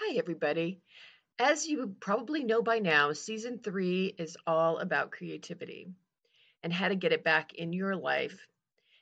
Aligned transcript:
Hi, 0.00 0.14
everybody. 0.14 0.80
As 1.40 1.66
you 1.66 1.96
probably 1.98 2.44
know 2.44 2.62
by 2.62 2.78
now, 2.78 3.12
season 3.12 3.58
three 3.58 4.14
is 4.16 4.36
all 4.46 4.78
about 4.78 5.10
creativity 5.10 5.88
and 6.62 6.72
how 6.72 6.86
to 6.86 6.94
get 6.94 7.12
it 7.12 7.24
back 7.24 7.54
in 7.54 7.72
your 7.72 7.96
life. 7.96 8.46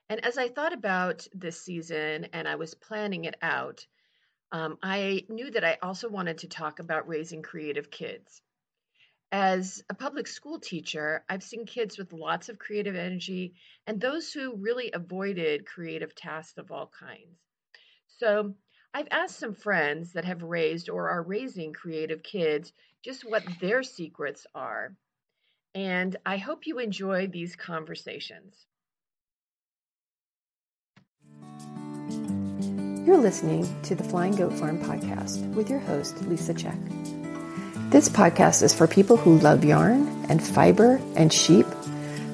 And 0.08 0.24
as 0.24 0.38
I 0.38 0.48
thought 0.48 0.72
about 0.72 1.28
this 1.34 1.60
season 1.60 2.28
and 2.32 2.48
I 2.48 2.54
was 2.54 2.74
planning 2.74 3.26
it 3.26 3.36
out, 3.42 3.86
um, 4.52 4.78
I 4.82 5.26
knew 5.28 5.50
that 5.50 5.64
I 5.64 5.76
also 5.82 6.08
wanted 6.08 6.38
to 6.38 6.48
talk 6.48 6.78
about 6.78 7.08
raising 7.08 7.42
creative 7.42 7.90
kids. 7.90 8.40
As 9.30 9.84
a 9.90 9.94
public 9.94 10.26
school 10.26 10.58
teacher, 10.58 11.26
I've 11.28 11.42
seen 11.42 11.66
kids 11.66 11.98
with 11.98 12.14
lots 12.14 12.48
of 12.48 12.58
creative 12.58 12.96
energy 12.96 13.52
and 13.86 14.00
those 14.00 14.32
who 14.32 14.56
really 14.56 14.92
avoided 14.92 15.66
creative 15.66 16.14
tasks 16.14 16.56
of 16.56 16.72
all 16.72 16.86
kinds. 16.86 17.38
So, 18.18 18.54
I've 18.96 19.08
asked 19.10 19.38
some 19.38 19.52
friends 19.52 20.14
that 20.14 20.24
have 20.24 20.42
raised 20.42 20.88
or 20.88 21.10
are 21.10 21.22
raising 21.22 21.74
creative 21.74 22.22
kids 22.22 22.72
just 23.04 23.28
what 23.28 23.42
their 23.60 23.82
secrets 23.82 24.46
are. 24.54 24.96
And 25.74 26.16
I 26.24 26.38
hope 26.38 26.66
you 26.66 26.78
enjoy 26.78 27.26
these 27.26 27.56
conversations. 27.56 28.64
You're 33.06 33.18
listening 33.18 33.68
to 33.82 33.94
the 33.94 34.02
Flying 34.02 34.34
Goat 34.34 34.54
Farm 34.54 34.82
podcast 34.82 35.46
with 35.52 35.68
your 35.68 35.80
host, 35.80 36.22
Lisa 36.22 36.54
Check. 36.54 36.78
This 37.90 38.08
podcast 38.08 38.62
is 38.62 38.72
for 38.72 38.86
people 38.86 39.18
who 39.18 39.38
love 39.40 39.62
yarn 39.62 40.08
and 40.30 40.42
fiber 40.42 40.98
and 41.16 41.30
sheep, 41.30 41.66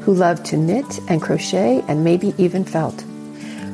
who 0.03 0.15
love 0.15 0.45
to 0.45 0.57
knit 0.57 1.01
and 1.09 1.21
crochet 1.21 1.85
and 1.89 2.05
maybe 2.05 2.35
even 2.39 2.65
felt. 2.65 3.03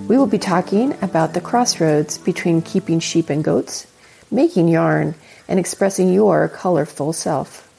We 0.09 0.17
will 0.17 0.27
be 0.27 0.39
talking 0.39 0.97
about 1.03 1.35
the 1.35 1.41
crossroads 1.43 2.17
between 2.17 2.63
keeping 2.63 2.99
sheep 2.99 3.29
and 3.29 3.45
goats, 3.45 3.87
making 4.31 4.69
yarn, 4.69 5.15
and 5.47 5.61
expressing 5.61 6.11
your 6.11 6.49
colorful 6.49 7.13
self. 7.13 7.71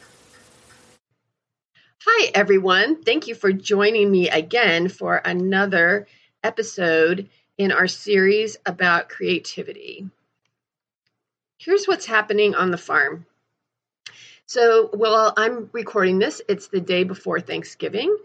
Hi, 2.05 2.31
everyone. 2.35 3.01
Thank 3.01 3.25
you 3.25 3.33
for 3.33 3.51
joining 3.51 4.11
me 4.11 4.29
again 4.29 4.89
for 4.89 5.15
another 5.25 6.05
episode 6.43 7.27
in 7.57 7.71
our 7.71 7.87
series 7.87 8.57
about 8.63 9.09
creativity. 9.09 10.07
Here's 11.57 11.87
what's 11.87 12.05
happening 12.05 12.53
on 12.53 12.69
the 12.69 12.77
farm. 12.77 13.25
So, 14.45 14.91
while 14.93 15.33
I'm 15.35 15.67
recording 15.73 16.19
this, 16.19 16.43
it's 16.47 16.67
the 16.67 16.79
day 16.79 17.03
before 17.05 17.41
Thanksgiving, 17.41 18.15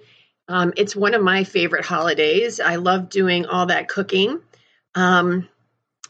um, 0.49 0.73
it's 0.77 0.95
one 0.95 1.15
of 1.15 1.23
my 1.23 1.45
favorite 1.45 1.85
holidays. 1.85 2.61
I 2.61 2.77
love 2.77 3.09
doing 3.09 3.47
all 3.47 3.67
that 3.67 3.89
cooking. 3.89 4.41
Um, 4.95 5.49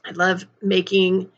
I 0.04 0.10
love 0.10 0.44
making 0.60 1.30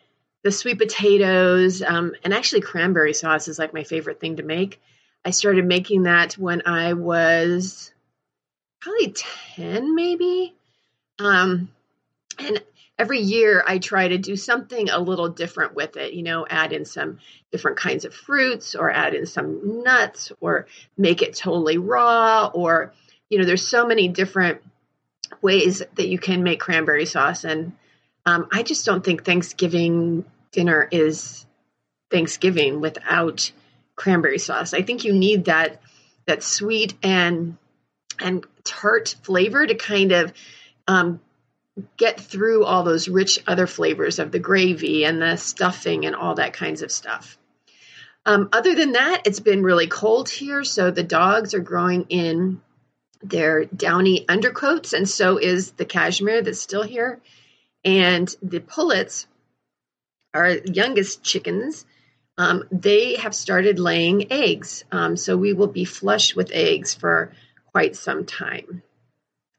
the 0.43 0.51
sweet 0.53 0.79
potatoes, 0.79 1.83
um, 1.83 2.15
and 2.25 2.33
actually, 2.33 2.61
cranberry 2.61 3.13
sauce 3.13 3.49
is 3.49 3.59
like 3.59 3.75
my 3.75 3.83
favorite 3.83 4.21
thing 4.21 4.37
to 4.37 4.43
make. 4.43 4.81
I 5.25 5.31
started 5.31 5.65
making 5.65 6.05
that 6.05 6.35
when 6.35 6.63
I 6.67 6.93
was 6.93 7.93
probably 8.81 9.13
10, 9.57 9.95
maybe. 9.95 10.55
Um, 11.19 11.69
and 12.39 12.63
every 12.99 13.21
year 13.21 13.63
I 13.67 13.79
try 13.79 14.09
to 14.09 14.19
do 14.19 14.37
something 14.37 14.89
a 14.89 14.99
little 14.99 15.29
different 15.29 15.75
with 15.75 15.97
it, 15.97 16.15
you 16.15 16.23
know, 16.23 16.47
add 16.49 16.73
in 16.73 16.85
some 16.85 17.19
different 17.53 17.77
kinds 17.77 18.05
of 18.05 18.15
fruits 18.15 18.75
or 18.75 18.91
add 18.91 19.15
in 19.15 19.27
some 19.27 19.83
nuts 19.83 20.33
or 20.41 20.67
make 20.97 21.23
it 21.23 21.35
totally 21.35 21.79
raw 21.79 22.51
or 22.53 22.93
you 23.29 23.39
know, 23.39 23.45
there's 23.45 23.67
so 23.67 23.87
many 23.87 24.07
different 24.07 24.63
ways 25.43 25.83
that 25.97 26.09
you 26.09 26.19
can 26.19 26.45
make 26.45 26.61
cranberry 26.61 27.07
sauce 27.07 27.45
and 27.45 27.73
um, 28.25 28.49
I 28.53 28.65
just 28.65 28.85
don't 28.85 29.05
think 29.05 29.25
Thanksgiving 29.25 30.25
dinner 30.51 30.89
is 30.91 31.47
Thanksgiving 32.11 32.81
without 32.81 33.53
cranberry 33.95 34.39
sauce. 34.39 34.75
I 34.75 34.83
think 34.83 35.05
you 35.05 35.13
need 35.13 35.47
that 35.47 35.81
that 36.27 36.43
sweet 36.43 36.95
and 37.03 37.57
and 38.19 38.45
tart 38.65 39.15
flavor 39.23 39.65
to 39.67 39.75
kind 39.75 40.13
of 40.13 40.33
um, 40.89 41.21
get 41.97 42.21
through 42.21 42.65
all 42.65 42.83
those 42.83 43.09
rich 43.09 43.43
other 43.47 43.67
flavors 43.67 44.19
of 44.19 44.33
the 44.33 44.39
gravy 44.39 45.05
and 45.05 45.21
the 45.21 45.37
stuffing 45.37 46.07
and 46.07 46.17
all 46.17 46.35
that 46.37 46.53
kinds 46.53 46.83
of 46.83 46.91
stuff. 46.91 47.39
Um, 48.25 48.49
other 48.53 48.75
than 48.75 48.93
that, 48.93 49.23
it's 49.27 49.41
been 49.41 49.63
really 49.63 49.87
cold 49.87 50.29
here, 50.29 50.65
so 50.65 50.91
the 50.91 51.05
dogs 51.05 51.55
are 51.55 51.61
growing 51.61 52.07
in 52.09 52.61
their 53.23 53.65
downy 53.67 54.29
undercoats, 54.29 54.93
and 54.93 55.09
so 55.09 55.39
is 55.39 55.73
the 55.73 55.85
cashmere 55.85 56.43
that's 56.43 56.61
still 56.61 56.83
here. 56.83 57.21
And 57.85 58.35
the 58.43 58.61
pullets, 58.61 59.27
our 60.35 60.51
youngest 60.51 61.23
chickens, 61.23 61.87
um, 62.39 62.65
they 62.71 63.17
have 63.17 63.35
started 63.35 63.79
laying 63.79 64.33
eggs. 64.33 64.85
Um, 64.91 65.17
so 65.17 65.37
we 65.37 65.53
will 65.53 65.69
be 65.69 65.85
flush 65.85 66.35
with 66.35 66.51
eggs 66.53 66.95
for 66.95 67.33
quite 67.73 67.97
some 67.97 68.25
time. 68.25 68.83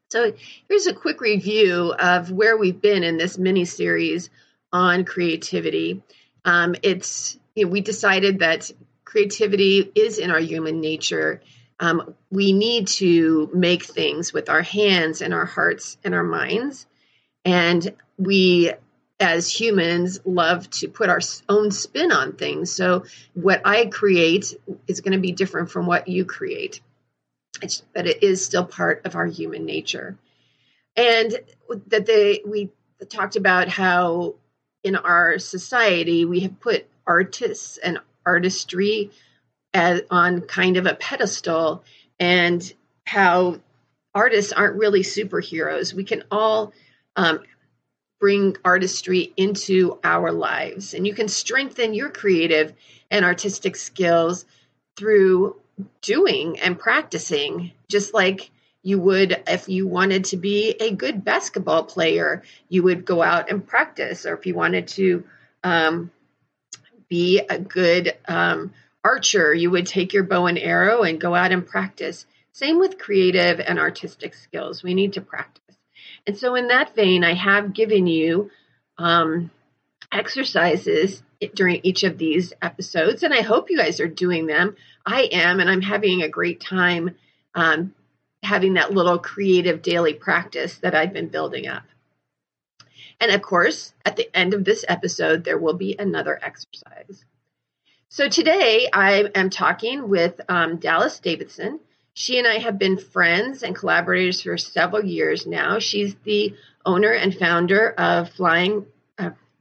So 0.09 0.31
here's 0.69 0.87
a 0.87 0.93
quick 0.93 1.19
review 1.19 1.93
of 1.93 2.31
where 2.31 2.55
we've 2.55 2.79
been 2.79 3.03
in 3.03 3.17
this 3.17 3.37
mini 3.37 3.65
series 3.65 4.29
on 4.71 5.03
creativity. 5.03 6.01
Um, 6.45 6.75
it's 6.81 7.37
you 7.55 7.65
know, 7.65 7.71
we 7.71 7.81
decided 7.81 8.39
that 8.39 8.71
creativity 9.03 9.91
is 9.95 10.17
in 10.17 10.31
our 10.31 10.39
human 10.39 10.79
nature. 10.79 11.41
Um, 11.79 12.15
we 12.31 12.53
need 12.53 12.87
to 12.87 13.49
make 13.53 13.83
things 13.83 14.31
with 14.31 14.49
our 14.49 14.61
hands 14.61 15.21
and 15.21 15.33
our 15.33 15.45
hearts 15.45 15.97
and 16.05 16.15
our 16.15 16.23
minds, 16.23 16.85
and 17.43 17.93
we 18.17 18.71
as 19.19 19.51
humans 19.51 20.19
love 20.25 20.69
to 20.69 20.87
put 20.87 21.09
our 21.09 21.19
own 21.49 21.71
spin 21.71 22.13
on 22.13 22.33
things. 22.33 22.71
So 22.71 23.03
what 23.33 23.61
I 23.65 23.87
create 23.87 24.53
is 24.87 25.01
going 25.01 25.13
to 25.13 25.19
be 25.19 25.31
different 25.33 25.69
from 25.69 25.85
what 25.85 26.07
you 26.07 26.23
create. 26.23 26.81
It's, 27.61 27.83
but 27.93 28.07
it 28.07 28.23
is 28.23 28.45
still 28.45 28.65
part 28.65 29.05
of 29.05 29.15
our 29.15 29.25
human 29.25 29.65
nature. 29.65 30.17
And 30.95 31.39
that 31.87 32.05
they 32.05 32.41
we 32.45 32.71
talked 33.09 33.35
about 33.35 33.67
how 33.67 34.35
in 34.83 34.95
our 34.95 35.37
society 35.37 36.25
we 36.25 36.41
have 36.41 36.59
put 36.59 36.87
artists 37.05 37.77
and 37.77 37.99
artistry 38.25 39.11
as, 39.73 40.01
on 40.09 40.41
kind 40.41 40.77
of 40.77 40.85
a 40.85 40.95
pedestal 40.95 41.83
and 42.19 42.73
how 43.05 43.59
artists 44.13 44.51
aren't 44.51 44.77
really 44.77 45.01
superheroes. 45.01 45.93
We 45.93 46.03
can 46.03 46.23
all 46.31 46.73
um, 47.15 47.41
bring 48.19 48.57
artistry 48.65 49.31
into 49.37 49.99
our 50.03 50.31
lives, 50.31 50.93
and 50.93 51.05
you 51.05 51.13
can 51.13 51.27
strengthen 51.27 51.93
your 51.93 52.09
creative 52.09 52.73
and 53.11 53.23
artistic 53.23 53.75
skills 53.75 54.45
through 54.97 55.55
doing 56.01 56.59
and 56.59 56.77
practicing, 56.77 57.71
just 57.87 58.13
like 58.13 58.49
you 58.83 58.99
would 58.99 59.43
if 59.47 59.67
you 59.67 59.87
wanted 59.87 60.25
to 60.25 60.37
be 60.37 60.75
a 60.79 60.91
good 60.91 61.23
basketball 61.23 61.83
player, 61.83 62.43
you 62.69 62.83
would 62.83 63.05
go 63.05 63.21
out 63.21 63.49
and 63.49 63.65
practice, 63.65 64.25
or 64.25 64.33
if 64.33 64.45
you 64.45 64.55
wanted 64.55 64.87
to 64.89 65.25
um, 65.63 66.11
be 67.09 67.39
a 67.39 67.59
good 67.59 68.15
um, 68.27 68.73
archer, 69.03 69.53
you 69.53 69.71
would 69.71 69.85
take 69.85 70.13
your 70.13 70.23
bow 70.23 70.45
and 70.45 70.57
arrow 70.57 71.03
and 71.03 71.21
go 71.21 71.35
out 71.35 71.51
and 71.51 71.67
practice. 71.67 72.25
Same 72.51 72.79
with 72.79 72.97
creative 72.97 73.59
and 73.59 73.77
artistic 73.77 74.33
skills. 74.33 74.83
We 74.83 74.93
need 74.93 75.13
to 75.13 75.21
practice. 75.21 75.75
And 76.25 76.37
so, 76.37 76.55
in 76.55 76.69
that 76.69 76.95
vein, 76.95 77.23
I 77.23 77.33
have 77.33 77.73
given 77.73 78.07
you 78.07 78.51
um, 78.97 79.51
exercises 80.11 81.21
during 81.53 81.81
each 81.83 82.03
of 82.03 82.17
these 82.17 82.53
episodes, 82.61 83.23
and 83.23 83.33
I 83.33 83.41
hope 83.41 83.69
you 83.69 83.77
guys 83.77 83.99
are 83.99 84.07
doing 84.07 84.47
them. 84.47 84.75
I 85.05 85.23
am, 85.23 85.59
and 85.59 85.69
I'm 85.69 85.81
having 85.81 86.21
a 86.21 86.29
great 86.29 86.61
time 86.61 87.15
um, 87.55 87.93
having 88.43 88.75
that 88.75 88.93
little 88.93 89.19
creative 89.19 89.81
daily 89.81 90.13
practice 90.13 90.77
that 90.79 90.95
I've 90.95 91.13
been 91.13 91.27
building 91.27 91.67
up. 91.67 91.83
And 93.19 93.31
of 93.31 93.41
course, 93.41 93.93
at 94.05 94.15
the 94.15 94.29
end 94.37 94.53
of 94.53 94.63
this 94.63 94.85
episode, 94.87 95.43
there 95.43 95.57
will 95.57 95.73
be 95.73 95.95
another 95.97 96.39
exercise. 96.41 97.25
So 98.09 98.29
today 98.29 98.89
I 98.93 99.29
am 99.35 99.49
talking 99.49 100.07
with 100.07 100.39
um, 100.47 100.77
Dalis 100.77 101.21
Davidson. 101.21 101.79
She 102.13 102.37
and 102.37 102.47
I 102.47 102.59
have 102.59 102.79
been 102.79 102.97
friends 102.97 103.63
and 103.63 103.75
collaborators 103.75 104.41
for 104.41 104.57
several 104.57 105.03
years 105.03 105.45
now. 105.45 105.79
She's 105.79 106.15
the 106.23 106.55
owner 106.85 107.11
and 107.11 107.35
founder 107.35 107.91
of 107.91 108.29
Flying. 108.29 108.85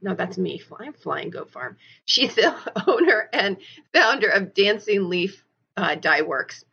No, 0.01 0.13
that's 0.13 0.37
me. 0.37 0.59
Flying 0.59 0.93
Flying 0.93 1.29
Goat 1.31 1.51
Farm. 1.51 1.77
She's 2.05 2.35
the 2.35 2.55
owner 2.87 3.29
and 3.33 3.57
founder 3.93 4.29
of 4.29 4.53
Dancing 4.53 5.09
Leaf 5.09 5.43
uh, 5.75 5.95
Dyeworks. 5.95 6.63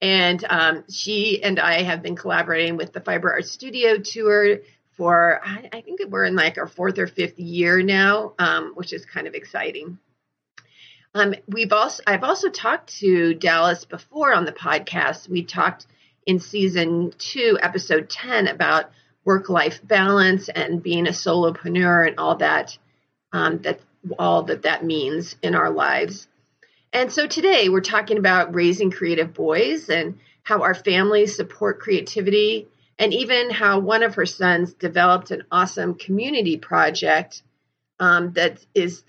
And 0.00 0.44
um, 0.48 0.84
she 0.90 1.42
and 1.42 1.60
I 1.60 1.82
have 1.82 2.02
been 2.02 2.16
collaborating 2.16 2.76
with 2.76 2.92
the 2.92 3.00
Fiber 3.00 3.32
Art 3.32 3.46
Studio 3.46 3.98
Tour 3.98 4.58
for, 4.96 5.40
I, 5.44 5.68
I 5.72 5.80
think 5.80 6.00
we're 6.08 6.24
in 6.24 6.34
like 6.34 6.58
our 6.58 6.66
fourth 6.66 6.98
or 6.98 7.06
fifth 7.06 7.38
year 7.38 7.82
now, 7.82 8.34
um, 8.38 8.72
which 8.74 8.92
is 8.92 9.04
kind 9.04 9.28
of 9.28 9.34
exciting. 9.34 9.98
Um, 11.14 11.34
we've 11.46 11.72
also, 11.72 12.02
I've 12.06 12.24
also 12.24 12.48
talked 12.48 12.98
to 12.98 13.34
Dalis 13.34 13.88
before 13.88 14.34
on 14.34 14.44
the 14.44 14.52
podcast. 14.52 15.28
We 15.28 15.44
talked 15.44 15.86
in 16.26 16.40
season 16.40 17.12
two, 17.18 17.58
episode 17.60 18.08
10 18.08 18.48
about 18.48 18.90
work 19.24 19.48
life 19.48 19.80
balance 19.82 20.48
and 20.48 20.82
being 20.82 21.06
a 21.06 21.10
solopreneur 21.10 22.08
and 22.08 22.18
all 22.18 22.36
that, 22.36 22.76
um, 23.32 23.58
that 23.58 23.80
all 24.18 24.42
that 24.44 24.62
that 24.62 24.84
means 24.84 25.36
in 25.42 25.54
our 25.54 25.70
lives. 25.70 26.26
And 26.92 27.10
so 27.10 27.26
today 27.26 27.68
we're 27.68 27.80
talking 27.80 28.18
about 28.18 28.54
raising 28.54 28.90
creative 28.90 29.32
boys 29.32 29.88
and 29.88 30.18
how 30.42 30.62
our 30.62 30.74
families 30.74 31.36
support 31.36 31.80
creativity, 31.80 32.68
and 32.98 33.14
even 33.14 33.50
how 33.50 33.78
one 33.78 34.02
of 34.02 34.16
her 34.16 34.26
sons 34.26 34.74
developed 34.74 35.30
an 35.30 35.44
awesome 35.50 35.94
community 35.94 36.56
project 36.56 37.42
um, 38.00 38.32
that 38.32 38.64
is 38.74 39.04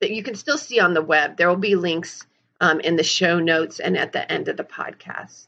that 0.00 0.10
you 0.10 0.22
can 0.22 0.34
still 0.34 0.58
see 0.58 0.78
on 0.78 0.94
the 0.94 1.02
web. 1.02 1.36
There 1.36 1.48
will 1.48 1.56
be 1.56 1.74
links 1.74 2.26
um, 2.60 2.80
in 2.80 2.96
the 2.96 3.02
show 3.02 3.40
notes 3.40 3.80
and 3.80 3.96
at 3.96 4.12
the 4.12 4.30
end 4.30 4.48
of 4.48 4.56
the 4.56 4.64
podcast. 4.64 5.46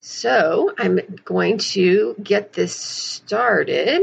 So 0.00 0.72
I'm 0.78 1.00
going 1.24 1.58
to 1.58 2.16
get 2.22 2.54
this 2.54 2.74
started. 2.74 4.00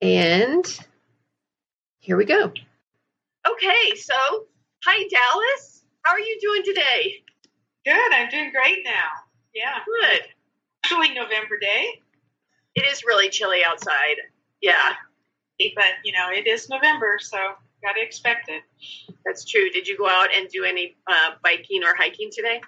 And 0.00 0.64
here 1.98 2.16
we 2.16 2.24
go. 2.24 2.52
Okay, 3.48 3.96
so 3.96 4.14
hi, 4.84 5.04
Dalis. 5.04 5.82
How 6.02 6.12
are 6.12 6.20
you 6.20 6.38
doing 6.40 6.62
today? 6.64 7.22
Good. 7.84 8.12
I'm 8.12 8.30
doing 8.30 8.52
great 8.52 8.78
now. 8.84 9.08
Yeah. 9.54 9.80
Good. 9.84 10.22
Chilly 10.86 11.12
November 11.12 11.58
day. 11.58 12.00
It 12.74 12.86
is 12.86 13.04
really 13.04 13.28
chilly 13.28 13.60
outside. 13.66 14.16
Yeah. 14.62 14.94
But, 15.74 15.92
you 16.04 16.12
know, 16.12 16.28
it 16.32 16.46
is 16.46 16.70
November, 16.70 17.18
so 17.20 17.36
got 17.82 17.92
to 17.94 18.02
expect 18.02 18.48
it. 18.48 18.62
That's 19.26 19.44
true. 19.44 19.68
Did 19.70 19.86
you 19.86 19.98
go 19.98 20.08
out 20.08 20.28
and 20.34 20.48
do 20.48 20.64
any 20.64 20.96
uh, 21.06 21.32
biking 21.42 21.84
or 21.84 21.94
hiking 21.94 22.30
today? 22.32 22.62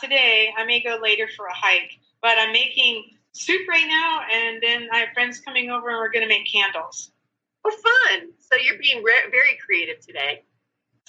Today, 0.00 0.50
I 0.56 0.64
may 0.64 0.82
go 0.82 0.98
later 1.02 1.28
for 1.36 1.46
a 1.46 1.54
hike, 1.54 1.98
but 2.20 2.38
I'm 2.38 2.52
making 2.52 3.04
soup 3.32 3.62
right 3.68 3.86
now, 3.86 4.20
and 4.32 4.62
then 4.62 4.88
I 4.92 4.98
have 4.98 5.08
friends 5.14 5.40
coming 5.40 5.70
over, 5.70 5.88
and 5.88 5.98
we're 5.98 6.10
going 6.10 6.22
to 6.22 6.28
make 6.28 6.46
candles. 6.50 7.10
Oh, 7.64 7.70
fun! 7.70 8.28
So 8.38 8.56
you're 8.56 8.78
being 8.78 9.02
re- 9.02 9.30
very 9.30 9.58
creative 9.64 10.00
today. 10.00 10.44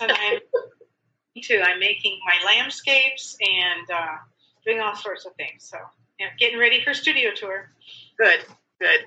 And 0.02 0.12
I'm 0.12 0.40
too. 1.42 1.62
I'm 1.64 1.80
making 1.80 2.20
my 2.26 2.46
landscapes 2.46 3.38
and 3.42 3.90
uh, 3.90 4.16
doing 4.66 4.80
all 4.80 4.96
sorts 4.96 5.26
of 5.26 5.34
things. 5.36 5.64
So, 5.64 5.78
yeah, 6.20 6.28
getting 6.38 6.60
ready 6.60 6.84
for 6.84 6.94
studio 6.94 7.32
tour. 7.36 7.72
Good, 8.18 8.40
good. 8.80 9.06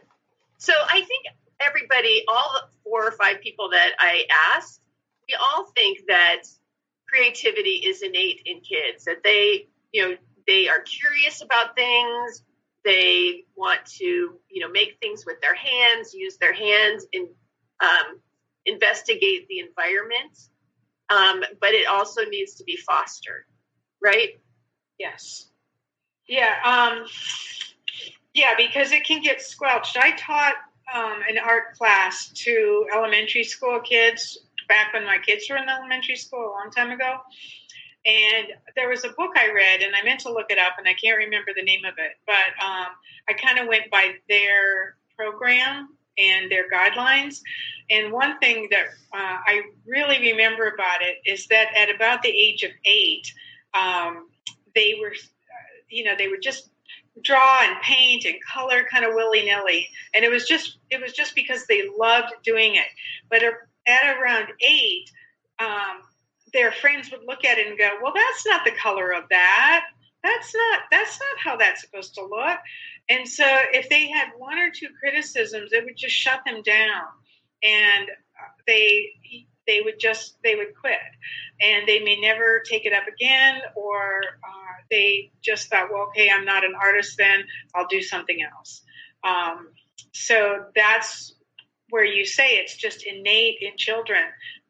So 0.58 0.72
I 0.88 1.02
think 1.02 1.26
everybody, 1.66 2.25
all 2.28 2.60
four 2.84 3.06
or 3.06 3.12
five 3.12 3.40
people 3.40 3.70
that 3.70 3.92
I 3.98 4.25
asked, 4.54 4.80
we 5.28 5.34
all 5.34 5.66
think 5.75 6.00
that 6.08 6.42
creativity 7.12 7.82
is 7.87 8.03
innate 8.03 8.43
in 8.47 8.61
kids. 8.61 9.05
That 9.05 9.23
they, 9.23 9.69
you 9.93 10.03
know, 10.09 10.17
they 10.47 10.69
are 10.69 10.81
curious 10.81 11.43
about 11.43 11.76
things. 11.76 12.43
They 12.85 13.44
want 13.55 13.85
to, 13.99 14.05
you 14.05 14.61
know, 14.61 14.69
make 14.69 14.99
things 15.00 15.25
with 15.25 15.41
their 15.41 15.55
hands, 15.55 16.14
use 16.14 16.37
their 16.38 16.53
hands, 16.53 17.06
and 17.12 17.29
um, 17.81 18.20
investigate 18.67 19.47
the 19.49 19.61
environment. 19.61 20.37
Um, 21.09 21.44
but 21.61 21.70
it 21.70 21.87
also 21.87 22.25
needs 22.25 22.55
to 22.55 22.64
be 22.64 22.76
fostered, 22.76 23.44
right? 24.03 24.41
Yes. 24.99 25.49
Yeah. 26.26 26.55
Um, 26.64 27.06
yeah, 28.35 28.55
because 28.56 28.93
it 28.93 29.05
can 29.05 29.20
get 29.20 29.43
squelched. 29.43 29.97
I 29.97 30.17
taught 30.17 30.55
um, 30.93 31.20
an 31.29 31.38
art 31.38 31.75
class 31.76 32.31
to 32.35 32.87
elementary 32.93 33.44
school 33.44 33.81
kids 33.81 34.38
back 34.69 34.93
when 34.93 35.05
my 35.05 35.19
kids 35.19 35.47
were 35.49 35.56
in 35.56 35.69
elementary 35.69 36.17
school 36.17 36.41
a 36.41 36.53
long 36.53 36.70
time 36.75 36.91
ago. 36.91 37.19
And 38.05 38.49
there 38.75 38.88
was 38.88 39.05
a 39.05 39.11
book 39.11 39.31
I 39.37 39.53
read, 39.53 39.82
and 39.82 39.94
I 39.94 40.03
meant 40.03 40.20
to 40.20 40.32
look 40.32 40.50
it 40.50 40.59
up, 40.59 40.73
and 40.79 40.88
I 40.88 40.94
can't 40.94 41.19
remember 41.19 41.53
the 41.55 41.62
name 41.62 41.85
of 41.85 41.94
it. 41.99 42.12
But 42.26 42.64
um, 42.64 42.88
I 43.29 43.32
kind 43.35 43.59
of 43.59 43.69
went 43.69 43.91
by 43.91 44.14
their 44.29 44.97
program 45.17 45.91
and 46.19 46.50
their 46.50 46.69
guidelines. 46.69 47.41
And 47.91 48.12
one 48.12 48.38
thing 48.38 48.69
that 48.70 48.87
uh, 49.12 49.38
I 49.47 49.62
really 49.87 50.19
remember 50.32 50.69
about 50.69 51.03
it 51.03 51.19
is 51.25 51.47
that 51.49 51.69
at 51.76 51.94
about 51.94 52.23
the 52.23 52.31
age 52.31 52.62
of 52.62 52.70
eight, 52.85 53.32
um, 53.75 54.29
they 54.75 54.97
were, 55.00 55.11
uh, 55.11 55.73
you 55.88 56.05
know, 56.05 56.14
they 56.17 56.29
would 56.29 56.43
just 56.43 56.70
draw 57.23 57.59
and 57.62 57.81
paint 57.82 58.25
and 58.25 58.35
color 58.43 58.87
kind 58.91 59.05
of 59.05 59.14
willy 59.14 59.44
nilly, 59.44 59.88
and 60.14 60.25
it 60.25 60.31
was 60.31 60.47
just 60.47 60.79
it 60.91 61.00
was 61.00 61.12
just 61.12 61.35
because 61.35 61.67
they 61.67 61.88
loved 61.99 62.32
doing 62.43 62.76
it. 62.76 62.87
But 63.29 63.43
at 63.87 64.17
around 64.17 64.49
eight, 64.61 65.11
um, 65.58 66.02
their 66.52 66.73
friends 66.73 67.11
would 67.11 67.25
look 67.26 67.44
at 67.44 67.58
it 67.58 67.67
and 67.67 67.79
go, 67.79 67.99
"Well, 68.02 68.12
that's 68.14 68.46
not 68.46 68.64
the 68.64 68.73
color 68.73 69.12
of 69.12 69.25
that. 69.31 69.87
That's 70.23 70.55
not 70.55 70.81
that's 70.90 71.19
not 71.19 71.38
how 71.38 71.56
that's 71.56 71.81
supposed 71.81 72.14
to 72.14 72.25
look." 72.25 72.58
And 73.08 73.29
so, 73.29 73.44
if 73.73 73.88
they 73.88 74.08
had 74.08 74.29
one 74.37 74.58
or 74.58 74.70
two 74.70 74.88
criticisms, 75.00 75.73
it 75.73 75.84
would 75.84 75.96
just 75.96 76.14
shut 76.14 76.40
them 76.44 76.62
down, 76.62 77.06
and 77.62 78.11
they 78.67 79.11
they 79.67 79.81
would 79.81 79.99
just 79.99 80.37
they 80.43 80.56
would 80.56 80.75
quit, 80.81 80.99
and 81.61 81.87
they 81.87 82.00
may 82.00 82.17
never 82.20 82.61
take 82.61 82.85
it 82.85 82.93
up 82.93 83.05
again, 83.06 83.61
or 83.75 84.20
uh, 84.44 84.82
they 84.90 85.31
just 85.40 85.69
thought, 85.69 85.88
well, 85.90 86.08
okay, 86.08 86.31
I'm 86.31 86.44
not 86.44 86.64
an 86.64 86.75
artist, 86.81 87.17
then 87.17 87.44
I'll 87.75 87.87
do 87.87 88.02
something 88.02 88.38
else. 88.43 88.82
Um, 89.25 89.69
so 90.12 90.67
that's 90.75 91.35
where 91.92 92.06
you 92.06 92.24
say 92.24 92.54
it's 92.54 92.74
just 92.74 93.04
innate 93.04 93.58
in 93.60 93.76
children, 93.76 94.22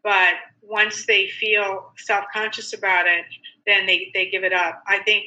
but 0.02 0.34
once 0.60 1.06
they 1.06 1.28
feel 1.28 1.92
self 1.96 2.24
conscious 2.34 2.72
about 2.72 3.06
it, 3.06 3.24
then 3.64 3.86
they, 3.86 4.10
they 4.12 4.28
give 4.28 4.42
it 4.42 4.52
up. 4.52 4.82
I 4.88 4.98
think 5.04 5.26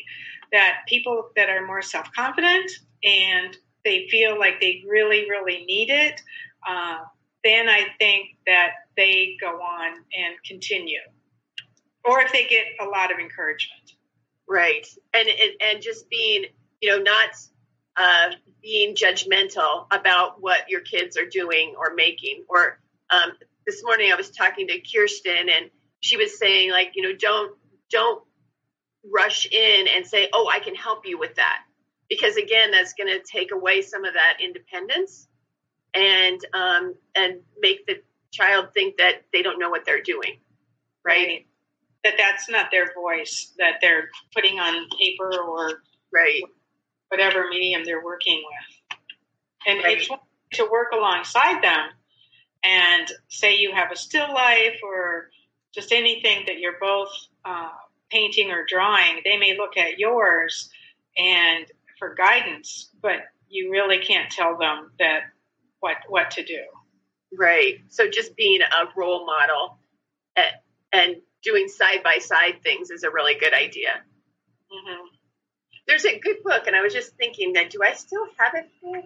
that 0.51 0.80
people 0.89 1.30
that 1.38 1.50
are 1.50 1.65
more 1.65 1.81
self 1.81 2.12
confident 2.12 2.69
and 3.06 3.56
they 3.86 4.09
feel 4.12 4.38
like 4.38 4.59
they 4.59 4.83
really, 4.86 5.30
really 5.30 5.63
need 5.63 5.89
it, 5.89 6.19
uh, 6.68 6.97
then 7.45 7.69
I 7.69 7.86
think 7.97 8.27
that 8.45 8.71
they 8.97 9.38
go 9.39 9.62
on 9.62 9.94
and 9.94 10.36
continue. 10.45 11.00
Or 12.03 12.19
if 12.19 12.33
they 12.33 12.45
get 12.45 12.65
a 12.81 12.86
lot 12.86 13.09
of 13.09 13.19
encouragement. 13.19 13.94
Right. 14.50 14.86
And, 15.13 15.30
and, 15.30 15.51
and 15.62 15.81
just 15.81 16.09
being, 16.09 16.44
you 16.81 16.89
know, 16.89 16.97
not 16.97 17.30
uh, 17.95 18.36
being 18.66 18.96
judgmental 18.96 19.86
about 19.92 20.42
what 20.42 20.68
your 20.70 20.82
kids 20.82 21.18
are 21.18 21.28
doing 21.28 21.76
or 21.78 21.94
making. 21.94 22.44
Or 22.50 22.80
um, 23.12 23.34
this 23.68 23.84
morning 23.86 24.12
I 24.12 24.16
was 24.16 24.32
talking 24.32 24.68
to 24.70 24.82
Kirsten 24.82 25.50
and 25.56 25.70
she 26.02 26.18
was 26.18 26.40
saying 26.40 26.72
like, 26.72 26.94
you 26.96 27.04
know, 27.04 27.16
don't, 27.16 27.56
don't 27.92 28.24
rush 29.14 29.46
in 29.52 29.88
and 29.96 30.06
say, 30.08 30.30
oh, 30.34 30.52
I 30.52 30.60
can 30.60 30.74
help 30.74 31.06
you 31.06 31.20
with 31.20 31.36
that. 31.36 31.60
Because 32.10 32.38
again, 32.38 32.72
that's 32.72 32.94
going 32.94 33.10
to 33.10 33.24
take 33.32 33.52
away 33.52 33.84
some 33.84 34.04
of 34.04 34.16
that 34.16 34.40
independence 34.44 35.28
and, 35.94 36.42
um, 36.56 36.96
and 37.16 37.42
make 37.60 37.86
the 37.86 38.02
child 38.32 38.70
think 38.74 38.98
that 38.98 39.26
they 39.31 39.44
don't 39.44 39.60
know 39.60 39.69
what 39.69 39.86
they're 39.86 40.02
doing. 40.02 40.40
right. 41.06 41.28
right 41.28 41.45
that 42.06 42.16
that's 42.19 42.50
not 42.50 42.69
their 42.72 42.94
voice 42.94 43.54
that 43.57 43.80
they're 43.81 44.10
putting 44.34 44.60
on 44.60 44.88
paper 45.00 45.31
or 45.42 45.81
right 46.14 46.44
whatever 47.09 47.47
medium 47.50 47.83
they're 47.85 48.04
working 48.04 48.44
with. 48.45 48.97
And 49.68 49.83
right. 49.83 50.07
to 50.54 50.68
work 50.71 50.92
alongside 50.94 51.64
them 51.64 51.90
and 52.64 53.12
say 53.30 53.57
you 53.57 53.74
have 53.74 53.92
a 53.92 53.95
still 53.95 54.31
life 54.33 54.80
or 54.83 55.30
just 55.74 55.92
anything 55.92 56.44
that 56.47 56.59
you're 56.59 56.80
both 56.80 57.09
uh, 57.44 57.69
painting 58.09 58.52
or 58.52 58.66
drawing, 58.68 59.21
they 59.24 59.38
may 59.38 59.57
look 59.57 59.78
at 59.78 60.00
yours 60.00 60.69
and 61.18 61.66
for 61.97 62.14
guidance, 62.16 62.92
but 63.02 63.21
you 63.50 63.71
really 63.71 64.00
can't 64.00 64.31
tell 64.31 64.57
them 64.57 64.92
that 65.00 65.21
what 65.80 65.97
what 66.07 66.31
to 66.31 66.44
do. 66.44 66.62
Right. 67.38 67.80
So 67.90 68.09
just 68.09 68.35
being 68.35 68.62
a 68.62 68.85
role 68.97 69.26
model 69.26 69.78
and, 70.35 70.47
and 70.92 71.16
doing 71.44 71.68
side 71.68 72.02
by 72.04 72.18
side 72.19 72.62
things 72.64 72.90
is 72.90 73.04
a 73.04 73.12
really 73.12 73.35
good 73.35 73.54
idea. 73.54 74.02
Mm-hmm. 74.71 75.15
There's 75.87 76.06
a 76.06 76.19
good 76.19 76.37
book, 76.44 76.68
and 76.68 76.75
I 76.75 76.81
was 76.81 76.94
just 76.94 77.15
thinking 77.15 77.54
that 77.54 77.69
do 77.69 77.80
I 77.83 77.94
still 77.94 78.25
have 78.37 78.56
it 78.56 78.69
here? 78.81 79.04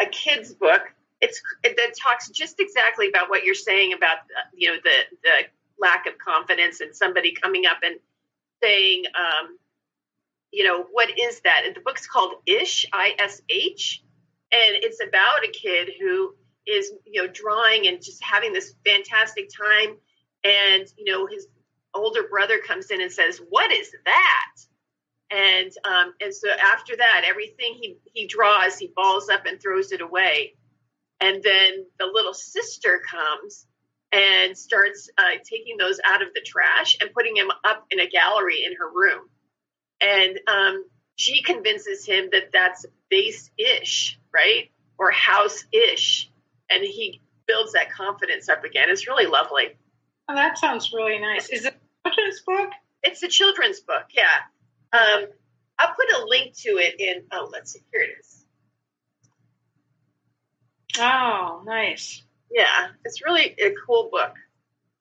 A 0.00 0.06
kid's 0.06 0.54
book. 0.54 0.82
It's 1.20 1.42
that 1.62 1.92
talks 2.00 2.30
just 2.30 2.60
exactly 2.60 3.08
about 3.08 3.28
what 3.28 3.44
you're 3.44 3.54
saying 3.54 3.92
about 3.92 4.18
you 4.54 4.70
know 4.70 4.78
the 4.82 5.16
the 5.22 5.30
lack 5.78 6.06
of 6.06 6.18
confidence 6.18 6.80
and 6.80 6.94
somebody 6.94 7.32
coming 7.32 7.66
up 7.66 7.78
and 7.82 7.96
saying, 8.62 9.04
um, 9.14 9.58
you 10.52 10.64
know, 10.64 10.86
what 10.92 11.18
is 11.18 11.40
that? 11.40 11.62
And 11.66 11.74
the 11.74 11.80
book's 11.80 12.06
called 12.06 12.34
Ish, 12.46 12.86
I 12.92 13.14
S 13.18 13.42
H, 13.48 14.02
and 14.52 14.76
it's 14.82 15.02
about 15.06 15.44
a 15.44 15.50
kid 15.50 15.90
who 16.00 16.34
is 16.66 16.92
you 17.06 17.22
know 17.22 17.28
drawing 17.28 17.86
and 17.86 18.02
just 18.02 18.22
having 18.22 18.52
this 18.52 18.74
fantastic 18.84 19.48
time 19.48 19.96
and 20.44 20.86
you 20.96 21.10
know 21.10 21.26
his 21.26 21.46
older 21.94 22.22
brother 22.24 22.58
comes 22.58 22.90
in 22.90 23.00
and 23.00 23.12
says, 23.12 23.40
"What 23.48 23.72
is 23.72 23.90
that?" 24.04 24.52
And 25.30 25.70
um, 25.84 26.14
and 26.20 26.34
so 26.34 26.48
after 26.50 26.96
that, 26.96 27.22
everything 27.24 27.74
he 27.80 27.96
he 28.12 28.26
draws, 28.26 28.78
he 28.78 28.92
balls 28.94 29.28
up 29.28 29.46
and 29.46 29.60
throws 29.60 29.92
it 29.92 30.00
away. 30.00 30.54
And 31.20 31.42
then 31.42 31.86
the 31.98 32.10
little 32.12 32.34
sister 32.34 33.00
comes 33.08 33.66
and 34.12 34.56
starts 34.58 35.08
uh, 35.18 35.38
taking 35.44 35.76
those 35.76 36.00
out 36.04 36.22
of 36.22 36.28
the 36.34 36.40
trash 36.40 36.96
and 37.00 37.12
putting 37.12 37.34
them 37.34 37.50
up 37.64 37.86
in 37.90 38.00
a 38.00 38.08
gallery 38.08 38.64
in 38.64 38.74
her 38.76 38.90
room. 38.90 39.28
And 40.00 40.40
um, 40.48 40.84
she 41.14 41.42
convinces 41.42 42.04
him 42.04 42.30
that 42.32 42.50
that's 42.52 42.86
base 43.08 43.50
ish, 43.56 44.18
right? 44.32 44.70
Or 44.98 45.10
house 45.10 45.64
ish. 45.72 46.30
And 46.70 46.82
he 46.82 47.20
builds 47.46 47.72
that 47.74 47.92
confidence 47.92 48.48
up 48.48 48.64
again. 48.64 48.88
It's 48.88 49.06
really 49.06 49.26
lovely. 49.26 49.76
Oh, 50.28 50.34
that 50.34 50.58
sounds 50.58 50.92
really 50.92 51.18
nice. 51.18 51.48
Is 51.50 51.66
it 51.66 51.74
a 52.04 52.10
children's 52.10 52.40
book? 52.40 52.70
It's 53.02 53.22
a 53.22 53.28
children's 53.28 53.80
book, 53.80 54.06
yeah. 54.10 54.24
Um, 54.92 55.26
I'll 55.78 55.94
put 55.94 56.22
a 56.22 56.26
link 56.26 56.54
to 56.58 56.70
it 56.78 57.00
in. 57.00 57.24
Oh, 57.32 57.48
let's 57.52 57.72
see. 57.72 57.80
Here 57.92 58.02
it 58.02 58.20
is. 58.20 58.44
Oh, 60.98 61.62
nice. 61.64 62.22
Yeah, 62.50 62.88
it's 63.04 63.24
really 63.24 63.54
a 63.58 63.74
cool 63.86 64.08
book. 64.10 64.34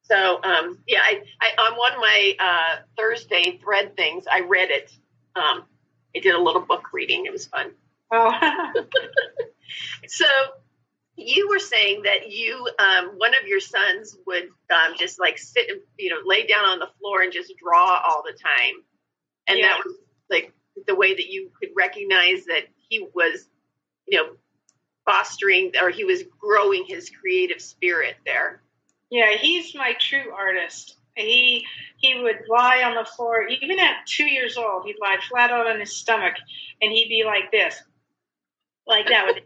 So, 0.03 0.41
um, 0.43 0.79
yeah, 0.87 0.99
I, 1.01 1.23
I 1.41 1.61
on 1.61 1.77
one 1.77 1.93
of 1.93 1.99
my 1.99 2.35
uh, 2.39 2.81
Thursday 2.97 3.59
thread 3.63 3.95
things, 3.95 4.25
I 4.31 4.41
read 4.41 4.69
it. 4.71 4.91
Um, 5.35 5.63
I 6.15 6.19
did 6.19 6.33
a 6.33 6.41
little 6.41 6.61
book 6.61 6.93
reading. 6.93 7.25
It 7.25 7.31
was 7.31 7.45
fun. 7.47 7.71
Oh, 8.11 8.31
So, 10.07 10.25
you 11.15 11.49
were 11.49 11.59
saying 11.59 12.03
that 12.03 12.31
you, 12.31 12.67
um, 12.79 13.13
one 13.17 13.33
of 13.39 13.47
your 13.47 13.59
sons 13.59 14.17
would 14.25 14.45
um, 14.73 14.93
just 14.97 15.19
like 15.19 15.37
sit 15.37 15.69
and 15.69 15.81
you 15.97 16.09
know 16.09 16.21
lay 16.25 16.47
down 16.47 16.65
on 16.65 16.79
the 16.79 16.89
floor 16.99 17.21
and 17.21 17.31
just 17.31 17.53
draw 17.57 17.99
all 18.07 18.23
the 18.23 18.37
time, 18.37 18.83
and 19.49 19.59
Yeah. 19.59 19.67
that 19.67 19.85
was 19.85 19.95
like 20.29 20.53
the 20.87 20.95
way 20.95 21.13
that 21.15 21.27
you 21.27 21.51
could 21.59 21.71
recognize 21.75 22.45
that 22.45 22.65
he 22.89 23.07
was, 23.13 23.49
you 24.07 24.17
know, 24.17 24.37
fostering 25.05 25.73
or 25.81 25.89
he 25.89 26.05
was 26.05 26.23
growing 26.39 26.85
his 26.87 27.09
creative 27.09 27.61
spirit 27.61 28.15
there. 28.25 28.61
yeah, 29.11 29.31
he's 29.37 29.75
my 29.75 29.93
true 29.99 30.31
artist. 30.37 30.97
He 31.15 31.65
he 31.97 32.21
would 32.21 32.41
lie 32.49 32.83
on 32.83 32.95
the 32.95 33.05
floor, 33.05 33.43
even 33.47 33.79
at 33.79 34.05
two 34.07 34.25
years 34.25 34.57
old. 34.57 34.85
He'd 34.85 34.97
lie 35.01 35.17
flat 35.29 35.51
out 35.51 35.67
on 35.67 35.79
his 35.79 35.95
stomach, 35.95 36.35
and 36.81 36.91
he'd 36.91 37.09
be 37.09 37.23
like 37.25 37.51
this, 37.51 37.81
like 38.87 39.07
that, 39.09 39.25
with 39.27 39.43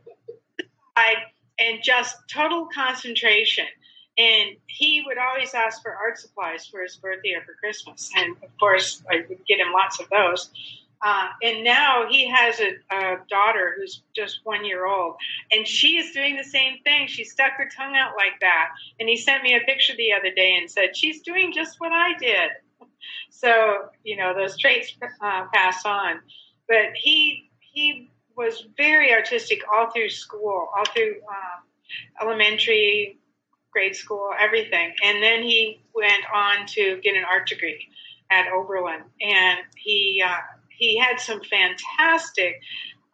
I 0.95 1.15
and 1.59 1.79
just 1.83 2.17
total 2.29 2.67
concentration. 2.73 3.65
And 4.17 4.57
he 4.67 5.03
would 5.05 5.17
always 5.17 5.53
ask 5.53 5.81
for 5.81 5.91
art 5.91 6.19
supplies 6.19 6.67
for 6.67 6.81
his 6.81 6.95
birthday 6.95 7.33
or 7.33 7.41
for 7.41 7.53
Christmas, 7.53 8.11
and 8.15 8.35
of 8.43 8.57
course, 8.59 9.03
I 9.09 9.25
would 9.27 9.45
get 9.47 9.59
him 9.59 9.73
lots 9.73 9.99
of 9.99 10.09
those. 10.09 10.49
Uh, 11.03 11.27
and 11.41 11.65
now 11.65 12.05
he 12.09 12.29
has 12.29 12.61
a, 12.61 12.75
a 12.95 13.17
daughter 13.29 13.73
who's 13.75 14.01
just 14.15 14.39
one 14.45 14.63
year 14.63 14.85
old, 14.85 15.15
and 15.51 15.67
she 15.67 15.97
is 15.97 16.13
doing 16.13 16.37
the 16.37 16.43
same 16.43 16.77
thing. 16.83 17.07
She 17.07 17.25
stuck 17.25 17.53
her 17.57 17.69
tongue 17.75 17.95
out 17.97 18.13
like 18.15 18.39
that, 18.39 18.69
and 18.99 19.09
he 19.09 19.17
sent 19.17 19.43
me 19.43 19.55
a 19.55 19.59
picture 19.59 19.93
the 19.97 20.13
other 20.13 20.33
day 20.33 20.55
and 20.57 20.71
said 20.71 20.95
she's 20.95 21.21
doing 21.21 21.51
just 21.53 21.79
what 21.79 21.91
I 21.91 22.17
did. 22.17 22.51
So 23.29 23.89
you 24.05 24.15
know 24.15 24.33
those 24.33 24.57
traits 24.57 24.93
uh, 25.01 25.45
pass 25.53 25.83
on, 25.85 26.21
but 26.65 26.93
he 26.95 27.49
he 27.59 28.09
was 28.37 28.65
very 28.77 29.11
artistic 29.11 29.61
all 29.73 29.91
through 29.91 30.09
school, 30.09 30.69
all 30.73 30.85
through 30.93 31.15
um, 31.27 31.63
elementary, 32.21 33.19
grade 33.73 33.95
school, 33.95 34.31
everything, 34.39 34.93
and 35.03 35.21
then 35.21 35.43
he 35.43 35.81
went 35.93 36.23
on 36.33 36.65
to 36.67 36.99
get 37.03 37.15
an 37.15 37.23
art 37.29 37.47
degree 37.47 37.87
at 38.31 38.51
Oberlin, 38.51 39.01
and 39.21 39.59
he 39.75 40.23
uh, 40.25 40.37
he 40.69 40.97
had 40.97 41.19
some 41.19 41.41
fantastic 41.43 42.61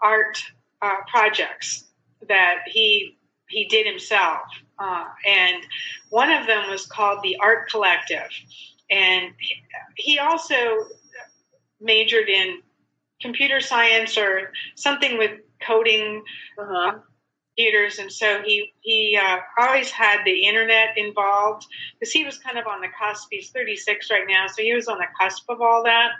art 0.02 0.42
uh, 0.82 0.98
projects 1.10 1.86
that 2.28 2.60
he 2.68 3.18
he 3.48 3.66
did 3.66 3.88
himself, 3.88 4.42
uh, 4.78 5.06
and 5.26 5.64
one 6.10 6.32
of 6.32 6.46
them 6.46 6.70
was 6.70 6.86
called 6.86 7.20
the 7.24 7.38
Art 7.42 7.70
Collective, 7.70 8.30
and 8.92 9.34
he 9.96 10.20
also 10.20 10.86
majored 11.82 12.30
in 12.30 12.62
computer 13.22 13.60
science 13.60 14.18
or 14.18 14.52
something 14.76 15.18
with 15.18 15.40
coding. 15.66 16.24
Uh-huh. 16.58 17.00
Computers, 17.60 18.00
and 18.00 18.12
so 18.12 18.42
he 18.46 18.74
he 18.82 19.20
uh, 19.22 19.38
always 19.58 19.92
had 19.92 20.24
the 20.26 20.46
internet 20.46 20.98
involved 20.98 21.68
because 22.00 22.12
he 22.12 22.24
was 22.24 22.38
kind 22.38 22.58
of 22.58 22.68
on 22.68 22.82
the 22.82 22.88
cusp. 23.00 23.28
He's 23.32 23.50
36 23.52 24.10
right 24.12 24.26
now, 24.28 24.48
so 24.48 24.62
he 24.62 24.74
was 24.74 24.88
on 24.88 24.98
the 24.98 25.08
cusp 25.20 25.44
of 25.50 25.62
all 25.62 25.84
that 25.84 26.12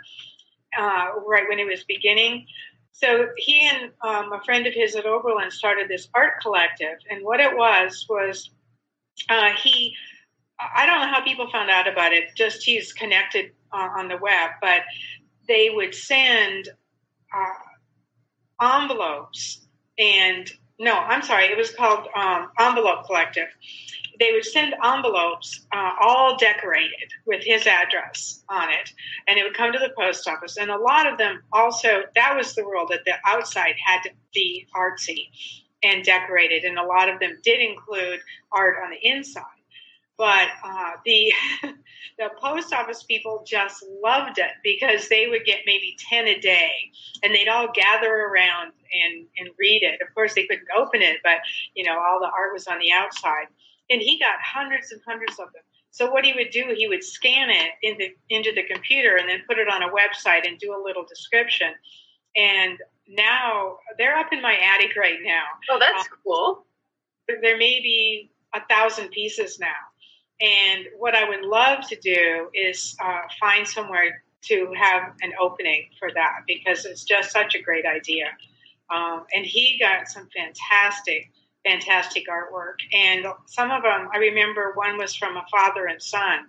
uh, 0.78 1.06
right 1.26 1.44
when 1.48 1.58
it 1.58 1.66
was 1.66 1.84
beginning. 1.84 2.46
So 2.92 3.28
he 3.36 3.60
and 3.62 3.90
um, 4.02 4.32
a 4.32 4.42
friend 4.44 4.66
of 4.66 4.74
his 4.74 4.94
at 4.94 5.06
Oberlin 5.06 5.50
started 5.50 5.88
this 5.88 6.08
art 6.14 6.34
collective, 6.42 6.98
and 7.10 7.24
what 7.24 7.40
it 7.40 7.56
was 7.56 8.06
was 8.08 8.50
uh, 9.28 9.50
he. 9.62 9.94
I 10.76 10.84
don't 10.84 11.00
know 11.00 11.08
how 11.08 11.24
people 11.24 11.50
found 11.50 11.70
out 11.70 11.88
about 11.88 12.12
it. 12.12 12.36
Just 12.36 12.62
he's 12.62 12.92
connected 12.92 13.52
uh, 13.72 13.88
on 13.96 14.08
the 14.08 14.18
web, 14.18 14.50
but 14.60 14.82
they 15.48 15.70
would 15.70 15.94
send 15.94 16.68
uh, 17.34 18.82
envelopes 18.82 19.66
and 19.98 20.50
no, 20.80 20.94
I'm 20.94 21.20
sorry, 21.22 21.44
it 21.44 21.58
was 21.58 21.70
called 21.70 22.08
um, 22.16 22.48
Envelope 22.58 23.04
Collective. 23.04 23.48
They 24.18 24.32
would 24.32 24.46
send 24.46 24.74
envelopes 24.82 25.66
uh, 25.74 25.90
all 26.00 26.36
decorated 26.38 27.12
with 27.26 27.42
his 27.44 27.66
address 27.66 28.42
on 28.48 28.70
it, 28.70 28.90
and 29.28 29.38
it 29.38 29.44
would 29.44 29.54
come 29.54 29.72
to 29.72 29.78
the 29.78 29.92
post 29.96 30.26
office. 30.26 30.56
And 30.56 30.70
a 30.70 30.78
lot 30.78 31.06
of 31.06 31.18
them 31.18 31.42
also, 31.52 32.04
that 32.14 32.34
was 32.34 32.54
the 32.54 32.64
rule 32.64 32.86
that 32.88 33.04
the 33.04 33.14
outside 33.26 33.74
had 33.84 34.00
to 34.04 34.10
be 34.32 34.66
artsy 34.74 35.28
and 35.82 36.02
decorated, 36.02 36.64
and 36.64 36.78
a 36.78 36.84
lot 36.84 37.10
of 37.10 37.20
them 37.20 37.38
did 37.42 37.60
include 37.60 38.20
art 38.50 38.76
on 38.82 38.90
the 38.90 39.06
inside. 39.06 39.44
But 40.20 40.48
uh, 40.62 40.90
the 41.06 41.32
the 42.18 42.28
post 42.38 42.74
office 42.74 43.02
people 43.04 43.42
just 43.48 43.82
loved 44.04 44.36
it 44.36 44.50
because 44.62 45.08
they 45.08 45.28
would 45.28 45.46
get 45.46 45.60
maybe 45.64 45.96
ten 46.10 46.26
a 46.26 46.38
day, 46.38 46.72
and 47.22 47.34
they'd 47.34 47.48
all 47.48 47.68
gather 47.72 48.14
around 48.14 48.72
and 48.92 49.26
and 49.38 49.48
read 49.58 49.82
it. 49.82 49.98
Of 50.06 50.14
course, 50.14 50.34
they 50.34 50.46
couldn't 50.46 50.68
open 50.76 51.00
it, 51.00 51.20
but 51.24 51.38
you 51.74 51.84
know 51.84 51.98
all 51.98 52.20
the 52.20 52.26
art 52.26 52.52
was 52.52 52.66
on 52.66 52.78
the 52.80 52.92
outside, 52.92 53.46
and 53.88 54.02
he 54.02 54.18
got 54.18 54.34
hundreds 54.44 54.92
and 54.92 55.00
hundreds 55.08 55.38
of 55.38 55.50
them. 55.54 55.62
So 55.90 56.10
what 56.10 56.26
he 56.26 56.34
would 56.34 56.50
do, 56.50 56.74
he 56.76 56.86
would 56.86 57.02
scan 57.02 57.48
it 57.48 57.70
into 57.82 58.08
into 58.28 58.52
the 58.54 58.64
computer 58.64 59.16
and 59.16 59.26
then 59.26 59.40
put 59.48 59.56
it 59.56 59.70
on 59.70 59.82
a 59.82 59.88
website 59.88 60.46
and 60.46 60.58
do 60.58 60.76
a 60.76 60.84
little 60.84 61.06
description. 61.08 61.72
And 62.36 62.78
now 63.08 63.78
they're 63.96 64.18
up 64.18 64.34
in 64.34 64.42
my 64.42 64.58
attic 64.74 64.96
right 64.98 65.18
now. 65.24 65.44
Oh, 65.70 65.78
that's 65.78 66.06
cool. 66.22 66.66
There 67.26 67.56
may 67.56 67.80
be 67.80 68.32
a 68.54 68.60
thousand 68.68 69.12
pieces 69.12 69.58
now. 69.58 69.68
And 70.40 70.86
what 70.98 71.14
I 71.14 71.28
would 71.28 71.42
love 71.42 71.86
to 71.88 71.96
do 71.96 72.48
is 72.54 72.96
uh, 73.02 73.22
find 73.38 73.66
somewhere 73.66 74.22
to 74.42 74.72
have 74.74 75.12
an 75.22 75.32
opening 75.40 75.88
for 75.98 76.10
that 76.14 76.40
because 76.46 76.84
it's 76.86 77.04
just 77.04 77.30
such 77.30 77.54
a 77.54 77.60
great 77.60 77.84
idea. 77.84 78.26
Um, 78.90 79.26
and 79.34 79.44
he 79.44 79.78
got 79.78 80.08
some 80.08 80.28
fantastic, 80.34 81.30
fantastic 81.64 82.26
artwork. 82.28 82.78
And 82.92 83.26
some 83.46 83.70
of 83.70 83.82
them, 83.82 84.08
I 84.12 84.18
remember 84.18 84.72
one 84.74 84.96
was 84.96 85.14
from 85.14 85.36
a 85.36 85.44
father 85.50 85.86
and 85.86 86.00
son, 86.02 86.46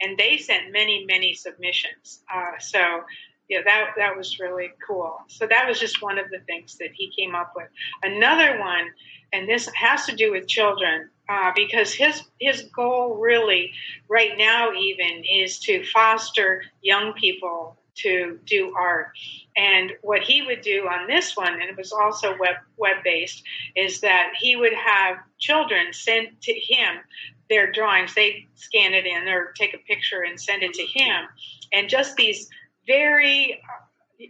and 0.00 0.18
they 0.18 0.36
sent 0.36 0.72
many, 0.72 1.04
many 1.06 1.34
submissions. 1.34 2.22
Uh, 2.32 2.58
so, 2.58 2.78
yeah, 3.48 3.60
that 3.64 3.94
that 3.96 4.16
was 4.16 4.38
really 4.38 4.70
cool. 4.86 5.16
So 5.28 5.46
that 5.46 5.66
was 5.66 5.80
just 5.80 6.02
one 6.02 6.18
of 6.18 6.30
the 6.30 6.40
things 6.40 6.76
that 6.78 6.90
he 6.94 7.12
came 7.18 7.34
up 7.34 7.52
with. 7.56 7.68
Another 8.02 8.58
one, 8.58 8.86
and 9.32 9.48
this 9.48 9.68
has 9.74 10.06
to 10.06 10.14
do 10.14 10.32
with 10.32 10.46
children, 10.46 11.10
uh, 11.28 11.52
because 11.54 11.92
his 11.92 12.22
his 12.40 12.62
goal 12.74 13.16
really 13.16 13.72
right 14.08 14.36
now 14.36 14.72
even 14.72 15.24
is 15.24 15.58
to 15.60 15.84
foster 15.86 16.62
young 16.82 17.12
people 17.14 17.78
to 17.94 18.38
do 18.46 18.74
art. 18.76 19.08
And 19.56 19.92
what 20.00 20.22
he 20.22 20.42
would 20.42 20.62
do 20.62 20.88
on 20.88 21.06
this 21.06 21.36
one, 21.36 21.52
and 21.52 21.64
it 21.64 21.76
was 21.76 21.92
also 21.92 22.36
web 22.38 22.56
web 22.76 22.96
based, 23.04 23.42
is 23.76 24.00
that 24.00 24.32
he 24.38 24.56
would 24.56 24.72
have 24.74 25.18
children 25.38 25.92
send 25.92 26.28
to 26.42 26.52
him 26.52 26.96
their 27.48 27.70
drawings. 27.70 28.14
They 28.14 28.48
scan 28.54 28.94
it 28.94 29.06
in 29.06 29.28
or 29.28 29.52
take 29.52 29.74
a 29.74 29.78
picture 29.78 30.22
and 30.22 30.40
send 30.40 30.62
it 30.62 30.74
to 30.74 30.86
him, 30.86 31.26
and 31.72 31.88
just 31.88 32.16
these 32.16 32.48
very 32.86 33.60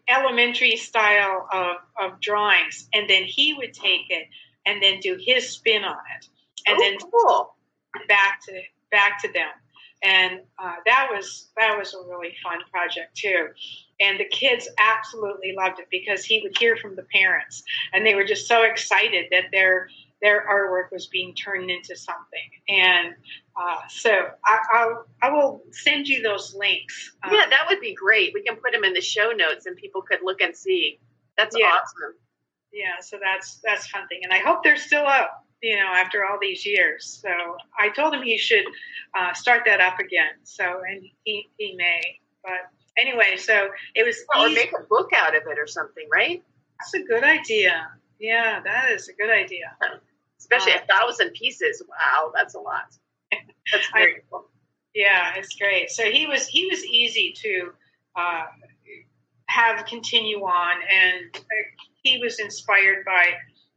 elementary 0.09 0.77
style 0.77 1.49
of, 1.53 1.77
of 2.01 2.21
drawings, 2.21 2.89
and 2.93 3.09
then 3.09 3.25
he 3.25 3.55
would 3.55 3.75
take 3.75 4.11
it 4.11 4.27
and 4.65 4.83
then 4.83 5.01
do 5.01 5.19
his 5.21 5.51
spin 5.51 5.85
on 5.85 5.99
it, 6.19 6.29
and 6.66 6.76
oh, 6.78 6.83
then 6.83 6.99
cool. 7.11 7.54
back 8.09 8.40
to 8.47 8.61
back 8.90 9.21
to 9.23 9.33
them. 9.33 9.49
And 10.04 10.40
uh, 10.59 10.75
that 10.87 11.09
was 11.12 11.50
that 11.57 11.78
was 11.78 11.95
a 11.95 11.99
really 12.09 12.35
fun 12.42 12.59
project 12.71 13.16
too. 13.16 13.49
And 14.00 14.19
the 14.19 14.25
kids 14.25 14.69
absolutely 14.78 15.54
loved 15.57 15.78
it 15.78 15.87
because 15.90 16.25
he 16.25 16.40
would 16.42 16.59
hear 16.59 16.76
from 16.76 16.97
the 16.97 17.04
parents, 17.14 17.62
and 17.92 18.04
they 18.04 18.14
were 18.16 18.25
just 18.25 18.49
so 18.49 18.64
excited 18.64 19.26
that 19.31 19.45
their 19.52 19.88
their 20.21 20.45
artwork 20.49 20.90
was 20.92 21.07
being 21.09 21.35
turned 21.35 21.71
into 21.71 21.97
something. 21.97 22.49
And 22.69 23.14
uh, 23.57 23.81
so 23.88 24.11
I, 24.45 24.59
I'll, 24.73 25.07
I 25.21 25.31
will 25.31 25.62
send 25.73 26.07
you 26.07 26.23
those 26.23 26.54
links. 26.54 27.12
Um, 27.25 27.33
Yeah, 27.35 27.49
that 27.50 27.66
would 27.69 27.81
be 27.81 27.92
great. 27.92 28.31
We 28.33 28.42
can 28.42 28.54
put 28.54 28.71
them 28.73 28.85
in 28.85 28.92
the 28.95 29.00
show 29.00 29.33
notes 29.33 29.66
and 29.66 29.76
people 29.76 30.00
could 30.02 30.21
look 30.23 30.40
and 30.40 30.57
see. 30.57 31.00
That's 31.37 31.57
Yeah. 31.59 31.66
awesome. 31.66 32.14
yeah, 32.73 33.00
so 33.00 33.19
that's 33.23 33.61
that's 33.64 33.87
fun 33.88 34.07
thing, 34.09 34.21
and 34.23 34.33
I 34.33 34.38
hope 34.38 34.62
they're 34.62 34.76
still 34.76 35.07
up. 35.07 35.45
You 35.62 35.76
know, 35.76 35.92
after 35.95 36.25
all 36.25 36.38
these 36.40 36.66
years. 36.66 37.21
So 37.23 37.31
I 37.78 37.90
told 37.90 38.14
him 38.14 38.23
he 38.23 38.37
should 38.37 38.64
uh, 39.16 39.33
start 39.35 39.62
that 39.66 39.81
up 39.81 39.99
again. 40.00 40.33
So 40.42 40.64
and 40.64 41.04
he 41.25 41.49
he 41.57 41.75
may, 41.76 42.00
but 42.42 42.52
anyway, 42.99 43.37
so 43.37 43.71
it 43.95 44.04
was. 44.04 44.16
Or 44.37 44.49
make 44.49 44.73
a 44.73 44.83
book 44.85 45.11
out 45.14 45.37
of 45.37 45.42
it 45.47 45.59
or 45.59 45.66
something, 45.66 46.07
right? 46.11 46.42
That's 46.78 46.95
a 46.95 47.07
good 47.07 47.25
idea. 47.25 47.88
Yeah, 48.19 48.61
that 48.61 48.90
is 48.90 49.09
a 49.09 49.12
good 49.12 49.31
idea. 49.31 49.76
especially 50.38 50.73
uh, 50.73 50.81
a 50.83 50.87
thousand 50.87 51.33
pieces. 51.33 51.83
Wow, 51.88 52.33
that's 52.35 52.54
a 52.54 52.61
lot. 52.61 52.92
That's 53.31 53.88
very 53.92 54.14
I, 54.14 54.19
cool. 54.31 54.47
Yeah, 54.95 55.35
it's 55.37 55.54
great. 55.57 55.90
So 55.90 56.04
he 56.04 56.26
was 56.26 56.47
he 56.47 56.66
was 56.66 56.85
easy 56.85 57.35
to 57.42 57.73
uh, 58.16 58.42
have 59.47 59.85
continue 59.87 60.40
on, 60.40 60.75
and 60.90 61.40
he 62.02 62.19
was 62.19 62.38
inspired 62.38 63.04
by 63.04 63.33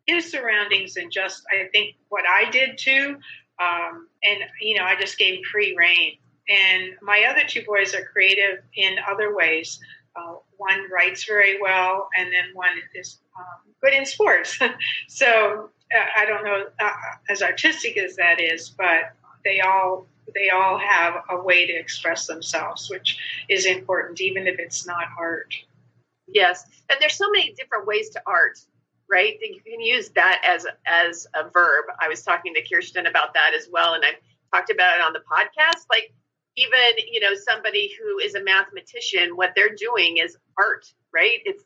his 0.05 0.31
surroundings 0.31 0.97
and 0.97 1.11
just 1.11 1.43
I 1.51 1.67
think 1.67 1.95
what 2.09 2.25
I 2.27 2.49
did 2.49 2.77
too. 2.77 3.17
Um, 3.59 4.07
and 4.23 4.39
you 4.61 4.77
know, 4.77 4.83
I 4.83 4.95
just 4.99 5.17
gave 5.17 5.45
free 5.45 5.75
reign. 5.77 6.17
And 6.47 6.93
my 7.01 7.25
other 7.29 7.41
two 7.47 7.63
boys 7.65 7.95
are 7.95 8.05
creative 8.05 8.63
in 8.75 8.97
other 9.09 9.35
ways. 9.35 9.79
Uh, 10.15 10.35
one 10.57 10.89
writes 10.91 11.25
very 11.25 11.59
well, 11.59 12.07
and 12.17 12.31
then 12.31 12.53
one 12.53 12.77
is 12.93 13.19
um, 13.37 13.73
good 13.81 13.93
in 13.93 14.05
sports. 14.05 14.59
so 15.07 15.69
uh, 15.93 16.05
I 16.17 16.25
don't 16.25 16.43
know 16.43 16.65
uh, 16.79 16.91
as 17.29 17.41
artistic 17.41 17.97
as 17.97 18.15
that 18.15 18.39
is, 18.39 18.69
but 18.69 19.13
they 19.43 19.59
all 19.59 20.07
they 20.33 20.49
all 20.49 20.77
have 20.77 21.15
a 21.29 21.41
way 21.41 21.67
to 21.67 21.73
express 21.73 22.27
themselves, 22.27 22.89
which 22.89 23.17
is 23.49 23.65
important, 23.65 24.21
even 24.21 24.47
if 24.47 24.59
it's 24.59 24.85
not 24.85 25.05
art. 25.19 25.53
Yes, 26.27 26.63
and 26.89 26.97
there's 26.99 27.17
so 27.17 27.29
many 27.31 27.53
different 27.53 27.85
ways 27.85 28.09
to 28.11 28.21
art, 28.25 28.57
right? 29.09 29.37
That 29.39 29.47
you 29.47 29.61
can 29.61 29.81
use 29.81 30.09
that 30.09 30.41
as 30.45 30.65
as 30.85 31.27
a 31.33 31.49
verb. 31.49 31.85
I 31.99 32.07
was 32.07 32.23
talking 32.23 32.53
to 32.55 32.61
Kirsten 32.61 33.05
about 33.05 33.33
that 33.33 33.53
as 33.57 33.67
well, 33.71 33.93
and 33.93 34.03
I've 34.03 34.15
talked 34.53 34.71
about 34.71 34.97
it 34.97 35.01
on 35.01 35.13
the 35.13 35.19
podcast. 35.19 35.85
Like 35.89 36.13
even 36.57 37.05
you 37.11 37.19
know 37.19 37.35
somebody 37.35 37.91
who 37.99 38.19
is 38.19 38.35
a 38.35 38.43
mathematician, 38.43 39.35
what 39.35 39.53
they're 39.55 39.75
doing 39.75 40.17
is 40.17 40.37
art, 40.57 40.85
right? 41.13 41.39
It's 41.45 41.63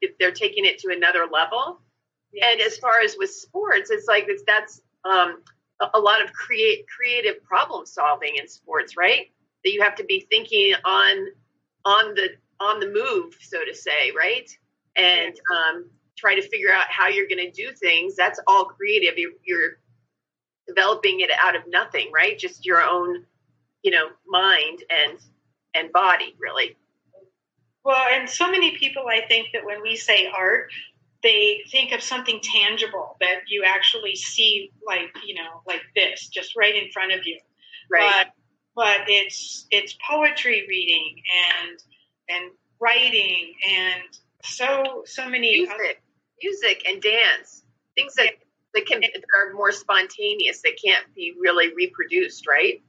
if 0.00 0.16
they're 0.18 0.32
taking 0.32 0.64
it 0.64 0.78
to 0.80 0.92
another 0.92 1.26
level. 1.30 1.80
Yes. 2.32 2.46
And 2.52 2.60
as 2.60 2.76
far 2.78 3.00
as 3.04 3.16
with 3.18 3.30
sports, 3.30 3.90
it's 3.90 4.06
like 4.06 4.26
it's, 4.28 4.42
that's 4.46 4.80
um, 5.04 5.42
a 5.94 5.98
lot 5.98 6.22
of 6.22 6.32
create 6.32 6.86
creative 6.88 7.42
problem 7.44 7.86
solving 7.86 8.36
in 8.36 8.48
sports, 8.48 8.96
right? 8.96 9.30
That 9.64 9.72
you 9.72 9.82
have 9.82 9.94
to 9.96 10.04
be 10.04 10.26
thinking 10.30 10.74
on 10.84 11.26
on 11.84 12.14
the 12.14 12.30
on 12.60 12.80
the 12.80 12.88
move, 12.88 13.36
so 13.40 13.64
to 13.64 13.74
say, 13.74 14.12
right? 14.16 14.50
And 14.96 15.38
um, 15.54 15.90
try 16.16 16.34
to 16.34 16.48
figure 16.48 16.72
out 16.72 16.86
how 16.90 17.08
you're 17.08 17.28
going 17.28 17.44
to 17.44 17.50
do 17.50 17.72
things. 17.72 18.16
That's 18.16 18.40
all 18.46 18.64
creative. 18.64 19.18
You're, 19.18 19.32
you're 19.44 19.78
developing 20.66 21.20
it 21.20 21.30
out 21.38 21.56
of 21.56 21.62
nothing, 21.68 22.10
right? 22.12 22.38
Just 22.38 22.66
your 22.66 22.82
own, 22.82 23.24
you 23.82 23.90
know, 23.90 24.08
mind 24.26 24.82
and 24.90 25.18
and 25.74 25.92
body, 25.92 26.34
really. 26.38 26.76
Well, 27.84 28.06
and 28.10 28.28
so 28.28 28.50
many 28.50 28.76
people, 28.76 29.04
I 29.08 29.26
think 29.28 29.48
that 29.52 29.64
when 29.64 29.82
we 29.82 29.94
say 29.94 30.28
art, 30.34 30.72
they 31.22 31.62
think 31.70 31.92
of 31.92 32.02
something 32.02 32.40
tangible 32.42 33.16
that 33.20 33.42
you 33.48 33.62
actually 33.64 34.16
see, 34.16 34.72
like 34.86 35.14
you 35.24 35.34
know, 35.34 35.62
like 35.66 35.82
this, 35.94 36.28
just 36.28 36.56
right 36.56 36.74
in 36.74 36.90
front 36.92 37.12
of 37.12 37.20
you. 37.24 37.38
Right. 37.90 38.26
But, 38.26 38.32
but 38.74 39.08
it's 39.08 39.66
it's 39.70 39.96
poetry 40.08 40.66
reading 40.68 41.22
and 41.60 41.78
and 42.28 42.50
writing 42.80 43.54
and 43.68 44.02
so 44.42 45.02
so 45.06 45.28
many 45.28 45.60
music, 45.60 46.02
music 46.42 46.82
and 46.86 47.02
dance, 47.02 47.62
things 47.96 48.14
that 48.14 48.30
that 48.74 48.86
can 48.86 49.00
that 49.00 49.24
are 49.38 49.54
more 49.54 49.72
spontaneous 49.72 50.62
that 50.62 50.78
can't 50.82 51.04
be 51.14 51.34
really 51.40 51.74
reproduced, 51.74 52.46
right? 52.46 52.82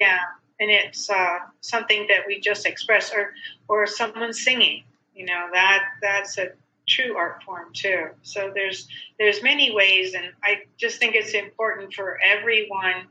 Yeah, 0.00 0.18
and 0.60 0.70
it's 0.70 1.08
uh, 1.08 1.38
something 1.60 2.06
that 2.08 2.26
we 2.26 2.40
just 2.40 2.66
express, 2.66 3.12
or 3.12 3.32
or 3.68 3.86
someone 3.86 4.32
singing. 4.32 4.84
You 5.14 5.26
know 5.26 5.48
that 5.52 5.84
that's 6.02 6.38
a 6.38 6.48
true 6.88 7.16
art 7.16 7.42
form 7.42 7.72
too. 7.72 8.08
So 8.22 8.50
there's 8.54 8.88
there's 9.18 9.42
many 9.42 9.74
ways, 9.74 10.14
and 10.14 10.26
I 10.42 10.62
just 10.76 10.98
think 10.98 11.14
it's 11.14 11.34
important 11.34 11.92
for 11.92 12.18
everyone 12.24 13.06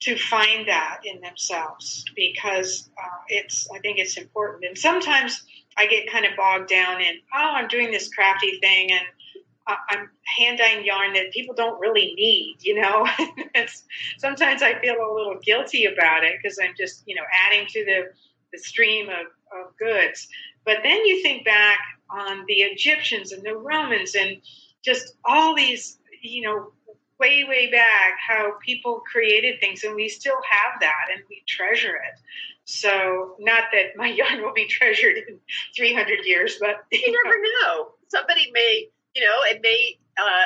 to 0.00 0.16
find 0.16 0.68
that 0.68 1.00
in 1.04 1.20
themselves 1.20 2.04
because 2.16 2.88
uh, 2.98 3.18
it's 3.28 3.68
I 3.74 3.78
think 3.80 3.98
it's 3.98 4.16
important. 4.16 4.64
And 4.64 4.78
sometimes 4.78 5.42
I 5.76 5.86
get 5.86 6.10
kind 6.10 6.24
of 6.24 6.32
bogged 6.36 6.68
down 6.68 7.00
in 7.00 7.14
oh 7.34 7.52
I'm 7.54 7.68
doing 7.68 7.90
this 7.90 8.12
crafty 8.12 8.58
thing 8.60 8.90
and 8.92 9.02
I'm 9.66 10.10
hand 10.24 10.58
dyeing 10.58 10.84
yarn 10.84 11.12
that 11.14 11.32
people 11.32 11.54
don't 11.54 11.78
really 11.80 12.14
need, 12.14 12.56
you 12.60 12.80
know. 12.80 13.06
sometimes 14.18 14.62
I 14.62 14.78
feel 14.80 14.94
a 14.94 15.14
little 15.14 15.38
guilty 15.42 15.84
about 15.84 16.24
it 16.24 16.34
because 16.40 16.58
I'm 16.62 16.74
just, 16.76 17.02
you 17.06 17.14
know, 17.14 17.22
adding 17.46 17.66
to 17.68 17.84
the, 17.84 18.12
the 18.52 18.58
stream 18.58 19.08
of, 19.08 19.26
of 19.58 19.76
goods. 19.78 20.28
But 20.64 20.78
then 20.82 21.04
you 21.04 21.22
think 21.22 21.44
back 21.44 21.78
on 22.10 22.44
the 22.46 22.54
Egyptians 22.54 23.32
and 23.32 23.42
the 23.42 23.56
Romans 23.56 24.14
and 24.14 24.38
just 24.84 25.14
all 25.24 25.54
these, 25.54 25.98
you 26.22 26.42
know, 26.42 26.72
way, 27.20 27.44
way 27.48 27.70
back, 27.70 28.18
how 28.26 28.54
people 28.64 29.02
created 29.10 29.60
things, 29.60 29.84
and 29.84 29.94
we 29.94 30.08
still 30.08 30.38
have 30.48 30.80
that 30.80 31.06
and 31.14 31.22
we 31.28 31.42
treasure 31.46 31.94
it. 31.94 32.18
So, 32.64 33.36
not 33.38 33.64
that 33.72 33.96
my 33.96 34.06
yarn 34.16 34.42
will 34.42 34.54
be 34.54 34.66
treasured 34.66 35.16
in 35.16 35.38
300 35.76 36.24
years, 36.24 36.56
but 36.58 36.76
you, 36.90 37.00
you 37.06 37.22
never 37.24 37.36
know. 37.36 37.50
know. 37.62 37.88
Somebody 38.08 38.50
may, 38.52 38.88
you 39.14 39.22
know, 39.22 39.36
it 39.44 39.60
may 39.62 39.98
uh, 40.18 40.44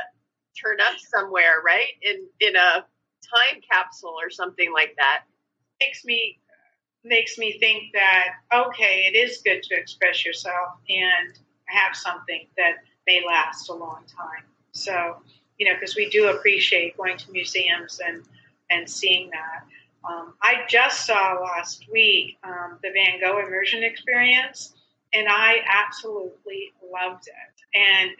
turn 0.61 0.81
up 0.81 0.99
somewhere, 0.99 1.63
right? 1.65 1.89
In 2.03 2.27
in 2.41 2.57
a 2.57 2.85
time 3.25 3.61
capsule 3.71 4.17
or 4.21 4.31
something 4.31 4.73
like 4.73 4.95
that. 4.99 5.23
Makes 5.81 6.05
me 6.05 6.39
makes 7.05 7.37
me 7.37 7.59
think 7.59 7.93
that 7.93 8.29
okay, 8.53 9.11
it 9.13 9.17
is 9.17 9.43
good 9.45 9.63
to 9.65 9.75
express 9.75 10.25
yourself 10.25 10.79
and 10.89 11.39
have 11.67 11.95
something 11.95 12.47
that 12.57 12.77
may 13.07 13.23
last 13.27 13.69
a 13.69 13.75
long 13.75 14.05
time. 14.07 14.45
So, 14.73 15.17
you 15.59 15.67
know, 15.67 15.75
because 15.79 15.97
we 15.97 16.09
do 16.11 16.29
appreciate 16.29 16.97
going 16.97 17.17
to 17.19 17.31
museums 17.31 18.01
and 18.05 18.23
and 18.71 18.89
seeing 18.89 19.31
that. 19.31 19.65
Um, 20.09 20.35
I 20.43 20.65
just 20.69 21.07
saw 21.07 21.39
last 21.41 21.87
week 21.91 22.37
um, 22.43 22.79
the 22.83 22.91
Van 22.91 23.21
Gogh 23.21 23.39
immersion 23.39 23.83
experience, 23.83 24.73
and 25.13 25.27
I 25.29 25.57
absolutely 25.67 26.73
loved 26.93 27.27
it. 27.27 27.79
And 27.79 28.11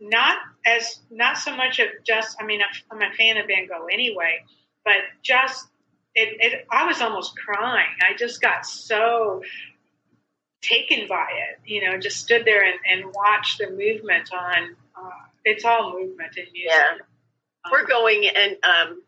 not 0.00 0.36
as 0.64 1.00
not 1.10 1.38
so 1.38 1.56
much 1.56 1.78
of 1.80 1.88
just. 2.04 2.36
I 2.40 2.44
mean, 2.44 2.60
I'm 2.90 3.02
a 3.02 3.12
fan 3.14 3.36
of 3.36 3.46
Van 3.46 3.66
Gogh 3.66 3.86
anyway, 3.86 4.44
but 4.84 4.96
just 5.22 5.66
it, 6.14 6.36
it, 6.40 6.66
I 6.70 6.86
was 6.86 7.00
almost 7.00 7.36
crying. 7.36 7.86
I 8.00 8.16
just 8.16 8.40
got 8.40 8.66
so 8.66 9.42
taken 10.60 11.06
by 11.08 11.26
it, 11.50 11.60
you 11.64 11.84
know, 11.84 11.98
just 11.98 12.18
stood 12.18 12.44
there 12.44 12.64
and, 12.64 12.78
and 12.90 13.14
watched 13.14 13.58
the 13.58 13.70
movement 13.70 14.30
on, 14.32 14.76
uh, 14.96 15.10
it's 15.48 15.64
all 15.64 15.92
movement 15.92 16.36
in 16.36 16.44
music. 16.52 16.70
Yeah. 16.70 16.92
Um, 17.64 17.72
We're 17.72 17.86
going 17.86 18.28
and 18.28 18.56
um, 18.64 19.02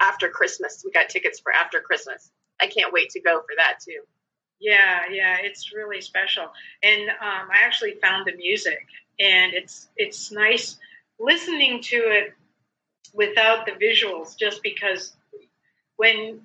after 0.00 0.28
Christmas, 0.28 0.82
we 0.84 0.90
got 0.90 1.08
tickets 1.08 1.40
for 1.40 1.52
after 1.52 1.80
Christmas. 1.80 2.30
I 2.60 2.66
can't 2.68 2.92
wait 2.92 3.10
to 3.10 3.20
go 3.20 3.40
for 3.40 3.54
that 3.56 3.80
too. 3.84 4.00
Yeah, 4.60 5.02
yeah, 5.10 5.38
it's 5.42 5.74
really 5.74 6.00
special. 6.00 6.44
And 6.82 7.10
um, 7.10 7.48
I 7.52 7.64
actually 7.64 7.94
found 8.00 8.26
the 8.26 8.36
music, 8.36 8.86
and 9.18 9.52
it's 9.52 9.88
it's 9.96 10.30
nice 10.32 10.78
listening 11.18 11.82
to 11.82 11.96
it 11.96 12.34
without 13.12 13.66
the 13.66 13.72
visuals, 13.72 14.38
just 14.38 14.62
because 14.62 15.14
when 15.96 16.40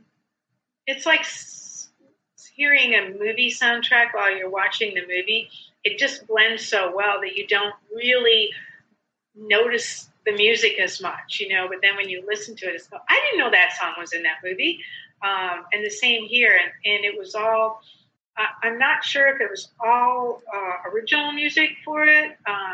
it's 0.86 1.06
like 1.06 1.26
hearing 2.56 2.94
a 2.94 3.12
movie 3.18 3.52
soundtrack 3.52 4.14
while 4.14 4.36
you're 4.36 4.50
watching 4.50 4.94
the 4.94 5.02
movie, 5.02 5.50
it 5.84 5.98
just 5.98 6.28
blends 6.28 6.66
so 6.66 6.92
well 6.94 7.22
that 7.22 7.38
you 7.38 7.48
don't 7.48 7.74
really 7.96 8.50
notice 9.40 10.10
the 10.26 10.34
music 10.34 10.80
as 10.80 11.02
much, 11.02 11.40
you 11.40 11.50
know. 11.50 11.68
But 11.68 11.80
then 11.82 11.96
when 11.96 12.10
you 12.10 12.24
listen 12.28 12.56
to 12.58 12.68
it, 12.68 12.76
it's 12.76 12.92
like, 12.92 13.02
I 13.10 13.20
didn't 13.26 13.40
know 13.40 13.52
that 13.52 13.74
song 13.80 13.94
was 13.98 14.14
in 14.14 14.24
that 14.24 14.38
movie. 14.44 14.80
Um, 15.22 15.66
and 15.74 15.86
the 15.86 15.90
same 15.90 16.26
here, 16.26 16.52
and, 16.52 16.94
and 16.94 17.06
it 17.06 17.18
was 17.18 17.36
all. 17.36 17.82
Uh, 18.38 18.46
I'm 18.64 18.80
not 18.80 19.04
sure 19.04 19.28
if 19.28 19.42
it 19.42 19.50
was 19.50 19.70
all 19.84 20.42
uh, 20.54 20.90
original 20.90 21.34
music 21.34 21.72
for 21.84 22.06
it. 22.06 22.38
Uh, 22.46 22.74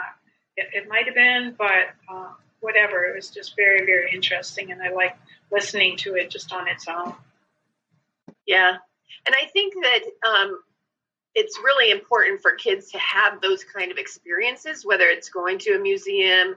it, 0.56 0.68
it 0.74 0.90
might 0.90 1.06
have 1.06 1.16
been, 1.16 1.56
but 1.58 1.90
uh, 2.08 2.34
whatever. 2.60 3.06
It 3.06 3.16
was 3.16 3.32
just 3.32 3.56
very, 3.56 3.86
very 3.86 4.12
interesting, 4.14 4.72
and 4.72 4.82
I 4.82 4.92
like 4.92 5.18
listening 5.52 5.98
to 5.98 6.16
it 6.16 6.30
just 6.30 6.54
on 6.54 6.68
its 6.68 6.88
own. 6.88 7.16
Yeah, 8.46 8.78
and 9.26 9.36
I 9.42 9.48
think 9.48 9.74
that 9.82 10.02
um, 10.28 10.60
it's 11.36 11.60
really 11.60 11.92
important 11.92 12.42
for 12.42 12.54
kids 12.54 12.90
to 12.92 12.98
have 12.98 13.42
those 13.42 13.64
kind 13.64 13.92
of 13.92 13.98
experiences, 13.98 14.86
whether 14.86 15.06
it's 15.06 15.30
going 15.30 15.60
to 15.60 15.76
a 15.76 15.80
museum, 15.80 16.56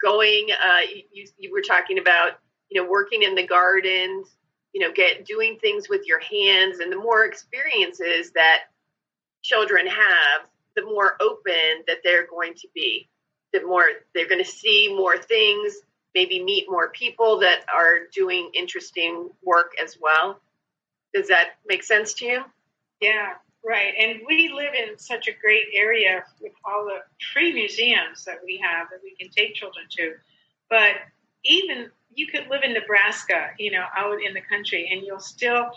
going. 0.00 0.48
Uh, 0.52 0.86
you, 1.12 1.26
you 1.36 1.52
were 1.52 1.60
talking 1.60 1.98
about, 1.98 2.38
you 2.70 2.80
know, 2.80 2.88
working 2.88 3.22
in 3.22 3.34
the 3.34 3.46
garden, 3.46 4.24
you 4.72 4.80
know, 4.80 4.92
get 4.92 5.26
doing 5.26 5.58
things 5.60 5.88
with 5.88 6.06
your 6.06 6.20
hands, 6.20 6.78
and 6.78 6.92
the 6.92 6.96
more 6.96 7.24
experiences 7.24 8.30
that 8.32 8.60
children 9.42 9.86
have, 9.86 10.46
the 10.76 10.84
more 10.84 11.16
open 11.20 11.82
that 11.88 11.98
they're 12.04 12.26
going 12.26 12.54
to 12.54 12.68
be. 12.74 13.08
The 13.52 13.66
more 13.66 13.84
they're 14.14 14.28
going 14.28 14.44
to 14.44 14.48
see 14.48 14.94
more 14.94 15.18
things, 15.18 15.74
maybe 16.14 16.42
meet 16.42 16.70
more 16.70 16.90
people 16.90 17.40
that 17.40 17.64
are 17.74 18.06
doing 18.14 18.50
interesting 18.54 19.28
work 19.42 19.72
as 19.82 19.98
well. 20.00 20.40
Does 21.12 21.28
that 21.28 21.56
make 21.66 21.82
sense 21.82 22.14
to 22.14 22.26
you? 22.26 22.44
Yeah, 23.00 23.34
right. 23.64 23.92
And 23.98 24.20
we 24.26 24.50
live 24.54 24.74
in 24.74 24.98
such 24.98 25.28
a 25.28 25.32
great 25.40 25.66
area 25.74 26.24
with 26.40 26.52
all 26.64 26.84
the 26.84 27.00
free 27.32 27.52
museums 27.52 28.24
that 28.24 28.38
we 28.44 28.58
have 28.58 28.88
that 28.90 29.00
we 29.02 29.14
can 29.18 29.30
take 29.30 29.54
children 29.54 29.86
to. 29.98 30.14
But 30.68 30.96
even 31.44 31.90
you 32.14 32.26
could 32.26 32.48
live 32.48 32.62
in 32.62 32.72
Nebraska, 32.72 33.50
you 33.58 33.70
know, 33.70 33.84
out 33.96 34.22
in 34.22 34.34
the 34.34 34.40
country, 34.40 34.88
and 34.92 35.02
you'll 35.02 35.20
still 35.20 35.70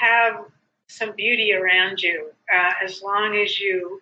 have 0.00 0.44
some 0.88 1.12
beauty 1.16 1.52
around 1.52 2.02
you 2.02 2.30
uh, 2.54 2.72
as 2.82 3.02
long 3.02 3.36
as 3.36 3.60
you 3.60 4.00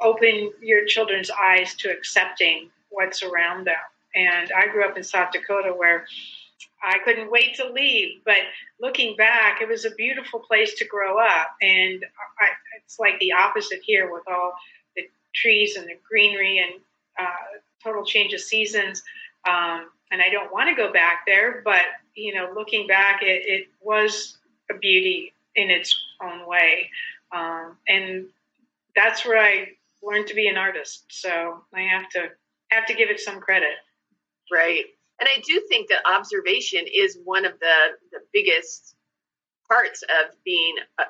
open 0.00 0.52
your 0.60 0.84
children's 0.86 1.30
eyes 1.30 1.74
to 1.76 1.90
accepting 1.90 2.70
what's 2.90 3.22
around 3.22 3.66
them. 3.66 3.76
And 4.14 4.50
I 4.56 4.66
grew 4.66 4.84
up 4.84 4.96
in 4.96 5.02
South 5.02 5.32
Dakota 5.32 5.70
where 5.70 6.06
I 6.82 6.98
couldn't 7.04 7.30
wait 7.30 7.54
to 7.56 7.70
leave. 7.70 8.22
But 8.24 8.38
looking 8.80 9.16
back, 9.16 9.60
it 9.60 9.68
was 9.68 9.84
a 9.84 9.90
beautiful 9.90 10.40
place 10.40 10.74
to 10.74 10.84
grow 10.84 11.18
up. 11.18 11.54
And 11.60 12.04
I, 12.40 12.48
it's 12.76 12.98
like 12.98 13.18
the 13.20 13.32
opposite 13.32 13.80
here 13.84 14.12
with 14.12 14.24
all 14.26 14.54
the 14.96 15.02
trees 15.34 15.76
and 15.76 15.86
the 15.86 15.98
greenery 16.08 16.58
and 16.58 16.80
uh, 17.18 17.58
total 17.82 18.04
change 18.04 18.32
of 18.32 18.40
seasons. 18.40 19.02
Um, 19.48 19.88
and 20.10 20.20
I 20.20 20.28
don't 20.28 20.52
want 20.52 20.68
to 20.68 20.74
go 20.74 20.92
back 20.92 21.22
there, 21.26 21.62
but 21.64 21.82
you 22.14 22.34
know, 22.34 22.52
looking 22.54 22.86
back, 22.86 23.22
it, 23.22 23.42
it 23.46 23.68
was 23.80 24.36
a 24.70 24.74
beauty 24.74 25.32
in 25.56 25.70
its 25.70 25.98
own 26.22 26.46
way, 26.46 26.90
um, 27.32 27.76
and 27.88 28.26
that's 28.94 29.24
where 29.24 29.42
I 29.42 29.68
learned 30.02 30.26
to 30.28 30.34
be 30.34 30.48
an 30.48 30.58
artist. 30.58 31.04
So 31.08 31.62
I 31.74 31.80
have 31.80 32.08
to 32.10 32.28
have 32.70 32.86
to 32.86 32.94
give 32.94 33.08
it 33.08 33.20
some 33.20 33.40
credit. 33.40 33.72
Right, 34.52 34.84
and 35.22 35.28
I 35.36 35.40
do 35.46 35.62
think 35.68 35.88
that 35.90 36.00
observation 36.04 36.84
is 36.92 37.16
one 37.22 37.44
of 37.44 37.52
the 37.60 37.76
the 38.10 38.18
biggest 38.32 38.96
parts 39.70 40.02
of 40.02 40.34
being 40.44 40.74
uh, 40.98 41.04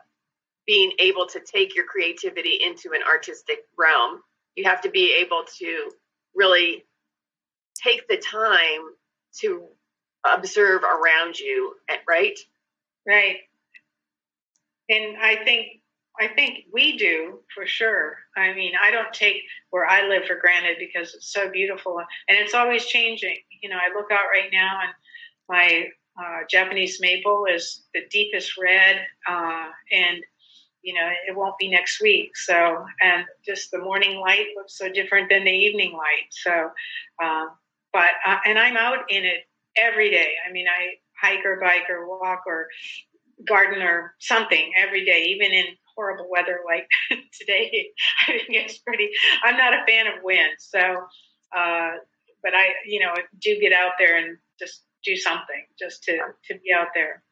being 0.67 0.93
able 0.99 1.27
to 1.29 1.41
take 1.41 1.75
your 1.75 1.87
creativity 1.87 2.61
into 2.63 2.91
an 2.93 3.01
artistic 3.11 3.61
realm. 3.79 4.21
You 4.55 4.65
have 4.65 4.83
to 4.83 4.91
be 4.91 5.15
able 5.15 5.45
to 5.61 5.91
really 6.35 6.85
take 7.83 8.07
the 8.07 8.19
time 8.19 8.83
to 9.41 9.65
observe 10.31 10.83
around 10.83 11.39
you, 11.39 11.75
right? 12.07 12.39
Right. 13.09 13.39
And 14.91 15.17
I 15.17 15.43
think 15.43 15.82
I 16.21 16.29
think 16.29 16.67
we 16.73 16.97
do 16.97 17.41
for 17.55 17.67
sure. 17.67 18.19
I 18.37 18.53
mean, 18.53 18.73
I 18.81 18.91
don't 18.91 19.13
take 19.13 19.43
where 19.71 19.87
I 19.87 20.07
live 20.07 20.25
for 20.27 20.37
granted 20.37 20.77
because 20.79 21.15
it's 21.15 21.33
so 21.33 21.51
beautiful 21.51 21.99
and 22.29 22.39
it's 22.39 22.55
always 22.55 22.85
changing. 22.87 23.37
You 23.63 23.71
know, 23.71 23.77
I 23.77 23.97
look 23.97 24.11
out 24.11 24.29
right 24.31 24.51
now 24.53 24.81
and 24.83 24.93
my 25.49 25.87
uh, 26.19 26.41
Japanese 26.49 27.01
maple 27.01 27.47
is 27.53 27.85
the 27.95 28.03
deepest 28.11 28.59
red, 28.63 28.97
uh, 29.29 29.69
and 29.91 30.19
you 30.83 30.95
know 30.95 31.09
it 31.27 31.35
won't 31.35 31.59
be 31.59 31.69
next 31.71 32.03
week. 32.03 32.37
So, 32.37 32.85
and 33.01 33.25
just 33.45 33.71
the 33.71 33.79
morning 33.79 34.21
light 34.21 34.47
looks 34.57 34.77
so 34.77 34.91
different 34.91 35.31
than 35.31 35.45
the 35.45 35.51
evening 35.51 35.93
light. 35.93 36.29
So, 36.31 36.71
um, 37.23 37.51
but 37.93 38.11
uh, 38.27 38.39
and 38.47 38.59
I'm 38.59 38.77
out 38.77 39.05
in 39.09 39.25
it 39.25 39.47
every 39.77 40.11
day. 40.11 40.35
I 40.47 40.53
mean, 40.53 40.67
I 40.69 40.95
hike 41.21 41.45
or 41.47 41.59
bike 41.61 41.89
or 41.89 42.07
walk 42.07 42.43
or 42.47 42.69
garden 43.47 43.83
or 43.83 44.15
something 44.19 44.73
every 44.77 45.05
day, 45.05 45.25
even 45.29 45.53
in 45.53 45.65
horrible 45.97 46.29
weather 46.31 46.61
like 46.67 46.89
today. 47.39 47.89
I 48.29 48.33
think 48.33 48.49
it's 48.49 48.79
pretty. 48.79 49.11
I'm 49.45 49.57
not 49.57 49.75
a 49.75 49.85
fan 49.87 50.07
of 50.07 50.23
wind, 50.23 50.57
so 50.59 50.79
uh, 51.57 51.91
but 52.43 52.53
I, 52.55 52.75
you 52.87 53.01
know, 53.01 53.15
do 53.41 53.59
get 53.61 53.73
out 53.73 53.93
there 53.99 54.17
and 54.17 54.39
just 54.59 54.83
do 55.05 55.17
something 55.17 55.65
just 55.79 56.03
to 56.05 56.19
to 56.47 56.55
be 56.55 56.73
out 56.75 56.89
there. 56.95 57.23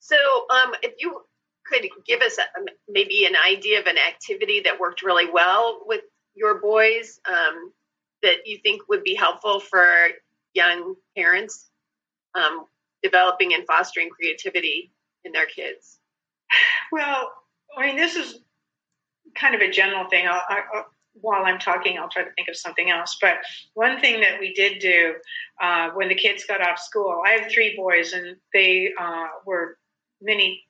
So, 0.00 0.16
um, 0.50 0.74
if 0.82 0.94
you 0.98 1.22
could 1.66 1.88
give 2.06 2.22
us 2.22 2.38
a, 2.38 2.42
maybe 2.88 3.24
an 3.24 3.34
idea 3.36 3.80
of 3.80 3.86
an 3.86 3.96
activity 3.98 4.60
that 4.64 4.80
worked 4.80 5.02
really 5.02 5.30
well 5.30 5.82
with 5.86 6.02
your 6.34 6.60
boys, 6.60 7.20
um, 7.30 7.72
that 8.22 8.46
you 8.46 8.58
think 8.62 8.82
would 8.88 9.04
be 9.04 9.14
helpful 9.14 9.60
for 9.60 9.86
young 10.54 10.94
parents 11.16 11.70
um, 12.34 12.66
developing 13.02 13.54
and 13.54 13.66
fostering 13.66 14.10
creativity 14.10 14.92
in 15.24 15.32
their 15.32 15.46
kids? 15.46 15.98
Well, 16.90 17.30
I 17.76 17.86
mean, 17.86 17.96
this 17.96 18.16
is 18.16 18.40
kind 19.34 19.54
of 19.54 19.60
a 19.60 19.70
general 19.70 20.08
thing. 20.08 20.26
I'll, 20.26 20.42
I, 20.48 20.82
while 21.14 21.44
I'm 21.44 21.58
talking, 21.58 21.98
I'll 21.98 22.08
try 22.08 22.24
to 22.24 22.32
think 22.32 22.48
of 22.48 22.56
something 22.56 22.90
else. 22.90 23.16
But 23.20 23.36
one 23.74 24.00
thing 24.00 24.20
that 24.20 24.40
we 24.40 24.52
did 24.54 24.78
do 24.78 25.14
uh, 25.60 25.90
when 25.90 26.08
the 26.08 26.14
kids 26.14 26.44
got 26.44 26.60
off 26.60 26.78
school, 26.78 27.22
I 27.26 27.32
have 27.32 27.50
three 27.50 27.74
boys, 27.76 28.12
and 28.12 28.36
they 28.52 28.92
uh, 29.00 29.26
were 29.46 29.78
many 30.20 30.62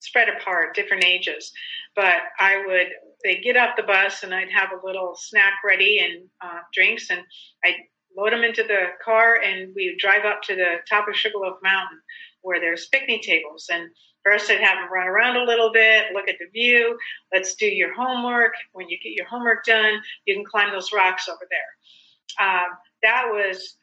spread 0.00 0.28
apart, 0.28 0.74
different 0.74 1.04
ages. 1.04 1.52
But 1.94 2.16
I 2.38 2.64
would 2.66 2.88
they'd 3.24 3.42
get 3.42 3.56
off 3.56 3.76
the 3.76 3.82
bus 3.82 4.22
and 4.22 4.32
I'd 4.32 4.50
have 4.52 4.70
a 4.70 4.86
little 4.86 5.16
snack 5.16 5.54
ready 5.64 5.98
and 5.98 6.28
uh, 6.40 6.60
drinks, 6.72 7.10
and 7.10 7.20
I'd 7.64 7.74
load 8.16 8.32
them 8.32 8.44
into 8.44 8.62
the 8.62 8.86
car, 9.04 9.40
and 9.42 9.72
we 9.74 9.96
drive 10.00 10.24
up 10.24 10.42
to 10.42 10.54
the 10.54 10.76
top 10.88 11.08
of 11.08 11.16
Sugarloaf 11.16 11.58
Mountain 11.62 12.00
where 12.42 12.60
there's 12.60 12.88
picnic 12.88 13.22
tables. 13.22 13.66
And 13.72 13.90
first, 14.28 14.50
I'd 14.50 14.60
have 14.60 14.76
them 14.76 14.92
run 14.92 15.06
around 15.06 15.36
a 15.36 15.44
little 15.44 15.72
bit, 15.72 16.12
look 16.12 16.28
at 16.28 16.36
the 16.38 16.46
view. 16.52 16.98
Let's 17.32 17.54
do 17.54 17.66
your 17.66 17.94
homework. 17.94 18.52
When 18.72 18.88
you 18.88 18.98
get 19.02 19.12
your 19.12 19.26
homework 19.26 19.64
done, 19.64 20.00
you 20.26 20.34
can 20.34 20.44
climb 20.44 20.72
those 20.72 20.92
rocks 20.92 21.28
over 21.28 21.46
there. 21.50 22.46
Um, 22.46 22.68
that 23.02 23.24
was, 23.26 23.76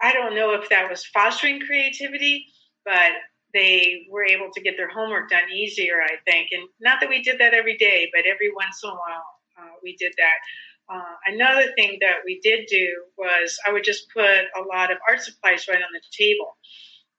I 0.00 0.12
don't 0.12 0.34
know 0.34 0.54
if 0.54 0.68
that 0.70 0.88
was 0.88 1.04
fostering 1.06 1.60
creativity, 1.60 2.46
but 2.84 3.12
they 3.52 4.06
were 4.10 4.24
able 4.24 4.48
to 4.54 4.60
get 4.62 4.76
their 4.76 4.88
homework 4.88 5.28
done 5.28 5.50
easier, 5.54 6.00
I 6.02 6.16
think. 6.30 6.48
And 6.52 6.62
not 6.80 7.00
that 7.00 7.10
we 7.10 7.22
did 7.22 7.38
that 7.40 7.54
every 7.54 7.76
day, 7.76 8.10
but 8.14 8.24
every 8.26 8.52
once 8.54 8.80
in 8.82 8.90
a 8.90 8.94
while 8.94 9.26
uh, 9.58 9.74
we 9.82 9.96
did 9.96 10.12
that. 10.16 10.38
Uh, 10.92 11.14
another 11.26 11.72
thing 11.76 11.98
that 12.00 12.16
we 12.24 12.40
did 12.42 12.66
do 12.68 13.04
was 13.16 13.58
I 13.66 13.72
would 13.72 13.84
just 13.84 14.10
put 14.12 14.24
a 14.24 14.62
lot 14.72 14.90
of 14.90 14.98
art 15.08 15.22
supplies 15.22 15.66
right 15.68 15.76
on 15.76 15.92
the 15.92 16.00
table 16.10 16.56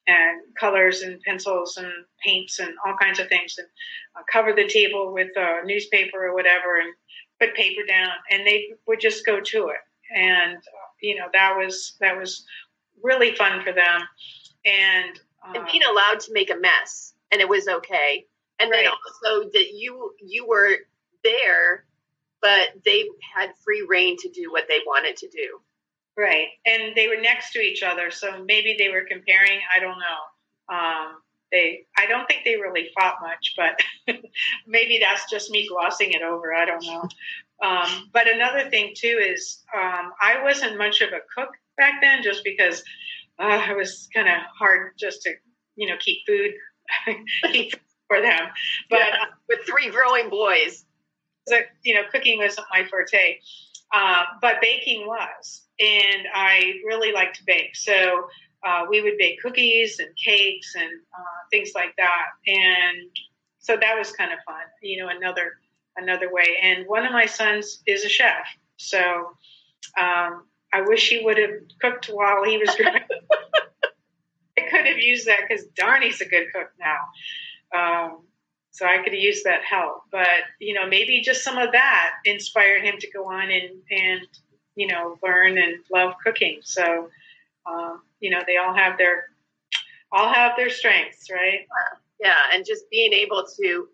and 0.08 0.42
colors 0.60 1.02
and 1.02 1.22
pencils 1.22 1.78
and 1.78 1.92
paints 2.24 2.60
and 2.60 2.74
all 2.86 2.96
kinds 3.00 3.20
of 3.20 3.28
things 3.28 3.56
and 3.58 3.68
uh, 4.16 4.22
cover 4.32 4.54
the 4.54 4.68
table 4.68 5.14
with 5.14 5.30
a 5.38 5.66
newspaper 5.66 6.26
or 6.26 6.34
whatever 6.34 6.80
and 6.82 6.94
put 7.40 7.56
paper 7.56 7.82
down 7.88 8.12
and 8.30 8.46
they 8.46 8.70
would 8.88 9.00
just 9.00 9.26
go 9.26 9.40
to 9.40 9.70
it. 9.70 9.78
And 10.16 10.58
uh, 10.58 10.90
you 11.02 11.16
know 11.16 11.28
that 11.34 11.56
was 11.58 11.96
that 12.00 12.18
was 12.18 12.46
really 13.02 13.36
fun 13.36 13.64
for 13.64 13.72
them. 13.72 14.02
And 14.66 15.20
and 15.46 15.58
uh, 15.58 15.66
being 15.72 15.84
allowed 15.84 16.20
to 16.22 16.34
make 16.34 16.52
a 16.52 16.58
mess 16.58 17.14
and 17.32 17.42
it 17.42 17.50
was 17.50 17.68
okay. 17.68 18.26
And 18.60 18.70
right. 18.70 18.86
then 18.86 18.92
also 18.92 19.50
that 19.54 19.74
you 19.74 20.12
you 20.22 20.48
were 20.48 20.76
there 21.24 21.86
but 22.42 22.74
they 22.84 23.06
had 23.34 23.54
free 23.64 23.86
reign 23.88 24.18
to 24.20 24.30
do 24.30 24.52
what 24.52 24.66
they 24.68 24.80
wanted 24.86 25.16
to 25.16 25.30
do 25.30 25.62
right 26.18 26.48
and 26.66 26.96
they 26.96 27.08
were 27.08 27.22
next 27.22 27.52
to 27.52 27.60
each 27.60 27.84
other 27.84 28.12
so 28.12 28.44
maybe 28.46 28.76
they 28.78 28.90
were 28.90 29.06
comparing 29.10 29.60
i 29.76 29.80
don't 29.80 29.98
know. 30.00 30.76
Um, 30.76 31.18
they 31.52 31.86
i 31.98 32.06
don't 32.06 32.28
think 32.28 32.44
they 32.46 32.56
really 32.56 32.90
fought 32.98 33.16
much 33.22 33.54
but 33.58 33.80
maybe 34.68 35.00
that's 35.02 35.30
just 35.30 35.52
me 35.52 35.68
glossing 35.68 36.12
it 36.14 36.22
over 36.22 36.54
i 36.54 36.66
don't 36.66 36.86
know. 36.86 37.08
Um, 37.62 38.10
but 38.12 38.28
another 38.28 38.70
thing 38.70 38.94
too 38.96 39.20
is 39.22 39.64
um, 39.76 40.14
i 40.22 40.42
wasn't 40.44 40.78
much 40.78 41.02
of 41.02 41.10
a 41.10 41.22
cook 41.36 41.50
back 41.78 42.02
then 42.02 42.24
just 42.24 42.44
because 42.44 42.84
uh, 43.40 43.66
it 43.70 43.76
was 43.76 44.08
kind 44.14 44.28
of 44.28 44.36
hard 44.58 44.94
just 45.00 45.22
to 45.24 45.32
you 45.76 45.88
know 45.88 45.96
keep 46.00 46.20
food 46.28 46.52
keep 47.52 47.74
for 48.08 48.22
them. 48.22 48.50
But 48.90 49.00
yeah, 49.00 49.18
uh, 49.24 49.26
with 49.50 49.60
three 49.66 49.90
growing 49.90 50.30
boys, 50.30 50.86
so, 51.48 51.58
you 51.84 51.94
know, 51.96 52.02
cooking 52.12 52.38
wasn't 52.38 52.68
my 52.72 52.86
forte, 52.86 53.40
uh, 53.94 54.24
but 54.42 54.62
baking 54.62 55.06
was, 55.06 55.63
and 55.80 56.28
I 56.34 56.74
really 56.86 57.12
like 57.12 57.34
to 57.34 57.44
bake. 57.46 57.76
So 57.76 58.28
uh, 58.66 58.86
we 58.90 59.02
would 59.02 59.18
bake 59.18 59.42
cookies 59.42 60.00
and 60.00 60.10
cakes 60.16 60.76
and 60.76 60.92
uh, 61.14 61.48
things 61.52 61.72
like 61.76 61.96
that, 61.98 62.26
and 62.48 63.10
so 63.60 63.78
that 63.78 63.98
was 63.98 64.12
kind 64.12 64.32
of 64.32 64.40
fun. 64.46 64.64
You 64.82 65.04
know, 65.04 65.10
another 65.10 65.54
another 65.98 66.34
way. 66.34 66.58
And 66.62 66.88
one 66.88 67.06
of 67.06 67.12
my 67.12 67.26
sons 67.26 67.82
is 67.88 68.06
a 68.06 68.10
chef, 68.10 68.46
so. 68.78 69.32
Um, 69.98 70.46
I 70.74 70.82
wish 70.82 71.08
he 71.08 71.24
would 71.24 71.38
have 71.38 71.52
cooked 71.80 72.08
while 72.08 72.44
he 72.44 72.58
was 72.58 72.76
growing. 72.76 72.96
I 74.58 74.62
could 74.62 74.88
have 74.88 74.98
used 74.98 75.28
that 75.28 75.42
because 75.48 75.66
darn, 75.76 76.02
he's 76.02 76.20
a 76.20 76.26
good 76.26 76.48
cook 76.52 76.72
now. 76.80 76.98
Um, 77.78 78.24
so 78.72 78.88
I 78.88 78.98
could 78.98 79.14
have 79.14 79.22
used 79.22 79.46
that 79.46 79.64
help. 79.64 80.02
But 80.12 80.28
you 80.60 80.74
know, 80.74 80.88
maybe 80.88 81.22
just 81.22 81.44
some 81.44 81.60
of 81.60 81.74
that 81.74 82.14
inspired 82.26 82.84
him 82.84 82.96
to 83.00 83.12
go 83.12 83.32
on 83.32 83.52
and 83.52 83.70
and 83.92 84.28
you 84.76 84.88
know 84.88 85.18
learn 85.24 85.58
and 85.58 85.80
love 85.92 86.14
cooking. 86.24 86.60
So 86.64 87.10
um, 87.66 88.02
you 88.20 88.30
know, 88.30 88.42
they 88.46 88.58
all 88.58 88.74
have 88.74 88.98
their 88.98 89.26
all 90.12 90.32
have 90.32 90.54
their 90.58 90.70
strengths, 90.70 91.30
right? 91.32 91.68
Yeah, 92.20 92.38
and 92.54 92.66
just 92.66 92.90
being 92.90 93.14
able 93.14 93.46
to 93.62 93.88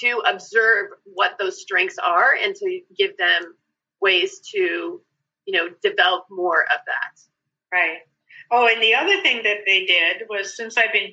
to 0.00 0.22
observe 0.26 0.90
what 1.04 1.32
those 1.38 1.60
strengths 1.60 1.98
are 1.98 2.34
and 2.34 2.54
to 2.54 2.80
give 2.96 3.16
them 3.16 3.54
ways 4.00 4.40
to 4.52 5.00
you 5.46 5.56
know, 5.56 5.68
develop 5.82 6.24
more 6.28 6.62
of 6.62 6.80
that. 6.86 7.20
Right. 7.72 7.98
Oh, 8.50 8.68
and 8.70 8.82
the 8.82 8.94
other 8.94 9.22
thing 9.22 9.42
that 9.44 9.58
they 9.64 9.86
did 9.86 10.28
was 10.28 10.56
since 10.56 10.76
I've 10.76 10.92
been 10.92 11.12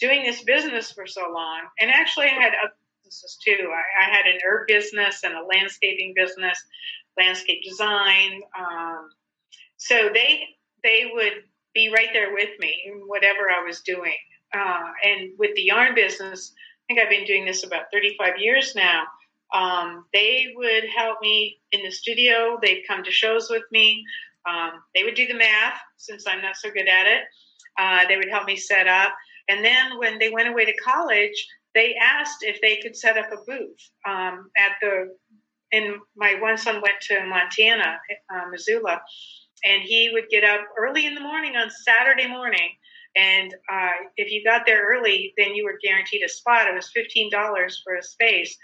doing 0.00 0.24
this 0.24 0.42
business 0.42 0.90
for 0.90 1.06
so 1.06 1.22
long, 1.32 1.60
and 1.78 1.90
actually 1.90 2.26
I 2.26 2.40
had 2.40 2.52
other 2.62 2.74
businesses 3.04 3.38
too. 3.44 3.70
I, 3.70 4.04
I 4.04 4.16
had 4.16 4.26
an 4.26 4.40
herb 4.46 4.66
business 4.66 5.22
and 5.22 5.34
a 5.34 5.44
landscaping 5.44 6.14
business, 6.16 6.58
landscape 7.18 7.62
design. 7.62 8.40
Um, 8.58 9.10
so 9.76 10.10
they 10.12 10.42
they 10.82 11.10
would 11.12 11.44
be 11.74 11.90
right 11.90 12.08
there 12.12 12.32
with 12.32 12.50
me 12.58 12.82
in 12.86 13.02
whatever 13.06 13.50
I 13.50 13.64
was 13.64 13.80
doing. 13.80 14.16
Uh, 14.54 14.90
and 15.04 15.30
with 15.38 15.54
the 15.54 15.62
yarn 15.62 15.94
business, 15.94 16.52
I 16.56 16.94
think 16.94 17.00
I've 17.00 17.10
been 17.10 17.24
doing 17.24 17.46
this 17.46 17.64
about 17.64 17.84
35 17.92 18.38
years 18.38 18.74
now. 18.74 19.04
Um, 19.54 20.04
they 20.12 20.52
would 20.56 20.84
help 20.94 21.18
me 21.20 21.58
in 21.72 21.82
the 21.82 21.90
studio. 21.90 22.58
They'd 22.60 22.84
come 22.86 23.02
to 23.04 23.10
shows 23.10 23.48
with 23.50 23.62
me. 23.70 24.04
Um, 24.48 24.72
they 24.94 25.04
would 25.04 25.14
do 25.14 25.26
the 25.26 25.34
math 25.34 25.78
since 25.96 26.26
I'm 26.26 26.42
not 26.42 26.56
so 26.56 26.70
good 26.70 26.88
at 26.88 27.06
it. 27.06 27.22
Uh, 27.78 28.06
they 28.08 28.16
would 28.16 28.30
help 28.30 28.46
me 28.46 28.56
set 28.56 28.86
up. 28.86 29.14
And 29.48 29.64
then 29.64 29.98
when 29.98 30.18
they 30.18 30.30
went 30.30 30.48
away 30.48 30.64
to 30.64 30.74
college, 30.76 31.46
they 31.74 31.94
asked 31.94 32.42
if 32.42 32.60
they 32.60 32.76
could 32.76 32.96
set 32.96 33.16
up 33.16 33.32
a 33.32 33.44
booth 33.46 33.90
um, 34.06 34.50
at 34.56 34.72
the. 34.80 35.16
And 35.72 35.96
my 36.16 36.36
one 36.40 36.58
son 36.58 36.82
went 36.82 37.00
to 37.08 37.24
Montana, 37.26 37.98
uh, 38.32 38.48
Missoula, 38.50 39.00
and 39.64 39.82
he 39.82 40.10
would 40.12 40.28
get 40.30 40.44
up 40.44 40.60
early 40.78 41.06
in 41.06 41.14
the 41.14 41.20
morning 41.20 41.56
on 41.56 41.70
Saturday 41.70 42.28
morning. 42.28 42.70
And 43.16 43.52
uh, 43.72 43.90
if 44.16 44.30
you 44.30 44.42
got 44.44 44.64
there 44.66 44.86
early, 44.88 45.34
then 45.36 45.54
you 45.54 45.64
were 45.64 45.78
guaranteed 45.82 46.22
a 46.24 46.28
spot. 46.28 46.66
It 46.66 46.74
was 46.74 46.90
fifteen 46.94 47.30
dollars 47.30 47.80
for 47.84 47.94
a 47.96 48.02
space, 48.02 48.56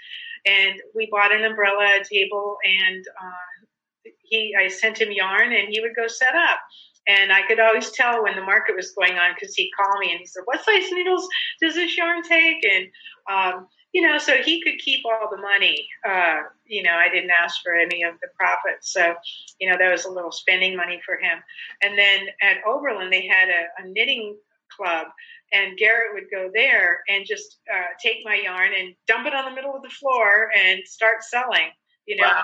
and 0.46 0.74
we 0.94 1.08
bought 1.10 1.32
an 1.32 1.44
umbrella, 1.44 2.00
a 2.00 2.04
table, 2.04 2.56
and 2.64 3.04
uh, 3.22 4.12
he. 4.22 4.54
I 4.58 4.68
sent 4.68 5.00
him 5.00 5.12
yarn, 5.12 5.52
and 5.52 5.68
he 5.70 5.80
would 5.80 5.94
go 5.96 6.08
set 6.08 6.34
up. 6.34 6.60
And 7.06 7.32
I 7.32 7.46
could 7.46 7.58
always 7.60 7.90
tell 7.90 8.22
when 8.22 8.36
the 8.36 8.42
market 8.42 8.76
was 8.76 8.92
going 8.92 9.18
on 9.18 9.34
because 9.34 9.54
he'd 9.54 9.70
call 9.78 9.98
me 9.98 10.10
and 10.10 10.20
he 10.20 10.26
said, 10.26 10.42
"What 10.44 10.64
size 10.64 10.90
needles 10.92 11.28
does 11.60 11.74
this 11.74 11.96
yarn 11.96 12.22
take?" 12.22 12.64
And 12.64 12.86
um, 13.30 13.66
you 13.92 14.02
know, 14.02 14.18
so 14.18 14.34
he 14.36 14.62
could 14.62 14.78
keep 14.78 15.04
all 15.06 15.28
the 15.30 15.40
money. 15.40 15.86
Uh, 16.06 16.40
you 16.66 16.82
know, 16.82 16.92
I 16.92 17.08
didn't 17.08 17.30
ask 17.30 17.56
for 17.62 17.74
any 17.74 18.02
of 18.02 18.14
the 18.20 18.28
profits. 18.38 18.92
So, 18.92 19.14
you 19.58 19.70
know, 19.70 19.76
that 19.78 19.90
was 19.90 20.04
a 20.04 20.10
little 20.10 20.32
spending 20.32 20.76
money 20.76 21.00
for 21.04 21.16
him. 21.16 21.38
And 21.82 21.98
then 21.98 22.26
at 22.42 22.58
Oberlin, 22.66 23.10
they 23.10 23.26
had 23.26 23.48
a, 23.48 23.82
a 23.82 23.88
knitting 23.88 24.36
club, 24.76 25.06
and 25.52 25.78
Garrett 25.78 26.12
would 26.14 26.30
go 26.30 26.50
there 26.52 27.00
and 27.08 27.24
just 27.26 27.58
uh, 27.72 27.88
take 28.02 28.18
my 28.24 28.34
yarn 28.34 28.72
and 28.78 28.94
dump 29.06 29.26
it 29.26 29.34
on 29.34 29.46
the 29.46 29.54
middle 29.54 29.74
of 29.74 29.82
the 29.82 29.88
floor 29.88 30.50
and 30.56 30.80
start 30.84 31.22
selling. 31.22 31.70
You 32.06 32.16
know, 32.16 32.28
wow. 32.28 32.42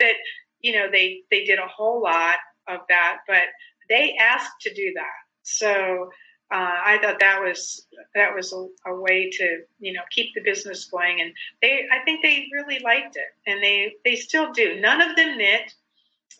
that 0.00 0.14
you 0.60 0.72
know 0.72 0.88
they 0.90 1.22
they 1.30 1.44
did 1.44 1.58
a 1.58 1.66
whole 1.66 2.00
lot 2.02 2.36
of 2.68 2.80
that, 2.88 3.18
but 3.26 3.44
they 3.88 4.16
asked 4.20 4.60
to 4.62 4.74
do 4.74 4.92
that. 4.94 5.22
So 5.42 6.10
uh, 6.52 6.76
I 6.84 6.98
thought 7.00 7.18
that 7.20 7.40
was 7.40 7.86
that 8.14 8.34
was 8.34 8.52
a, 8.52 8.90
a, 8.90 8.94
way 8.94 9.30
to 9.30 9.62
you 9.80 9.94
know 9.94 10.02
keep 10.10 10.34
the 10.34 10.42
business 10.42 10.84
going, 10.84 11.22
and 11.22 11.32
they 11.62 11.86
I 11.90 12.04
think 12.04 12.22
they 12.22 12.46
really 12.52 12.78
liked 12.80 13.16
it, 13.16 13.34
and 13.46 13.62
they 13.62 13.94
they 14.04 14.16
still 14.16 14.52
do. 14.52 14.78
None 14.78 15.00
of 15.00 15.16
them 15.16 15.38
knit. 15.38 15.72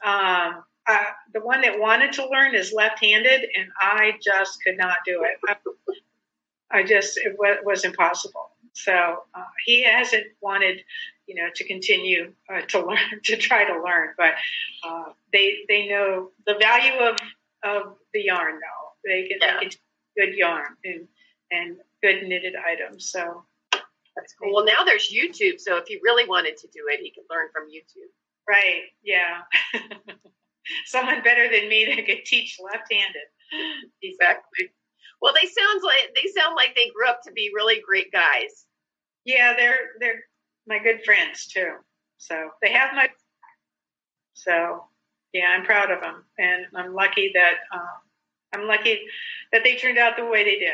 Um, 0.05 0.65
uh, 0.87 1.05
the 1.33 1.41
one 1.41 1.63
that 1.63 1.79
wanted 1.79 2.13
to 2.15 2.29
learn 2.29 2.55
is 2.55 2.73
left-handed, 2.73 3.41
and 3.57 3.69
I 3.81 4.19
just 4.23 4.63
could 4.63 4.77
not 4.77 4.97
do 5.07 5.25
it. 5.25 5.39
I, 5.49 6.81
I 6.81 6.83
just 6.83 7.17
it 7.17 7.37
was, 7.39 7.59
was 7.65 7.85
impossible. 7.85 8.51
So 8.75 8.93
uh, 8.93 9.45
he 9.65 9.85
hasn't 9.85 10.27
wanted, 10.43 10.81
you 11.27 11.37
know, 11.37 11.49
to 11.55 11.65
continue 11.65 12.33
uh, 12.53 12.63
to 12.69 12.85
learn 12.85 12.99
to 13.25 13.37
try 13.39 13.65
to 13.65 13.83
learn, 13.83 14.11
but 14.19 14.35
uh, 14.87 15.13
they 15.33 15.61
they 15.69 15.87
know 15.87 16.33
the 16.45 16.57
value 16.61 16.99
of 17.01 17.17
of 17.63 17.97
the 18.13 18.25
yarn. 18.25 18.55
Though 18.55 19.09
they 19.11 19.29
can, 19.29 19.39
yeah. 19.41 19.61
they 19.61 19.67
can 19.67 19.79
good 20.17 20.35
yarn 20.35 20.77
and 20.85 21.09
and 21.51 21.77
good 22.03 22.27
knitted 22.27 22.55
items. 22.57 23.11
So 23.11 23.45
that's 24.17 24.35
cool. 24.35 24.55
Well, 24.55 24.65
now 24.65 24.85
there's 24.85 25.13
YouTube, 25.13 25.59
so 25.59 25.77
if 25.77 25.87
he 25.87 25.99
really 26.03 26.27
wanted 26.27 26.57
to 26.59 26.67
do 26.69 26.81
it, 26.89 27.01
he 27.01 27.11
could 27.11 27.25
learn 27.31 27.49
from 27.53 27.69
YouTube. 27.69 28.11
Right. 28.49 28.83
Yeah. 29.03 29.43
Someone 30.87 31.23
better 31.23 31.49
than 31.51 31.69
me 31.69 31.87
that 31.87 32.07
could 32.07 32.25
teach 32.25 32.59
left-handed. 32.63 33.23
Exactly. 34.03 34.71
Well, 35.21 35.35
they 35.35 35.47
sounds 35.47 35.85
like 35.85 36.15
they 36.15 36.29
sound 36.31 36.57
like 36.57 36.75
they 36.75 36.91
grew 36.91 37.07
up 37.07 37.21
to 37.25 37.33
be 37.33 37.53
really 37.55 37.81
great 37.87 38.11
guys. 38.11 38.67
Yeah, 39.25 39.55
they're 39.57 39.91
they're 40.01 40.25
my 40.67 40.79
good 40.79 41.05
friends 41.05 41.47
too. 41.47 41.75
So 42.19 42.51
they 42.61 42.73
have 42.73 42.95
my. 42.95 43.09
So 44.35 44.85
yeah, 45.33 45.55
I'm 45.57 45.65
proud 45.65 45.91
of 45.91 46.01
them, 46.01 46.25
and 46.39 46.67
I'm 46.75 46.95
lucky 46.95 47.31
that 47.35 47.55
um, 47.73 48.01
I'm 48.53 48.67
lucky 48.67 49.01
that 49.53 49.63
they 49.65 49.77
turned 49.77 49.99
out 49.99 50.17
the 50.17 50.27
way 50.27 50.45
they 50.45 50.59
did. 50.59 50.73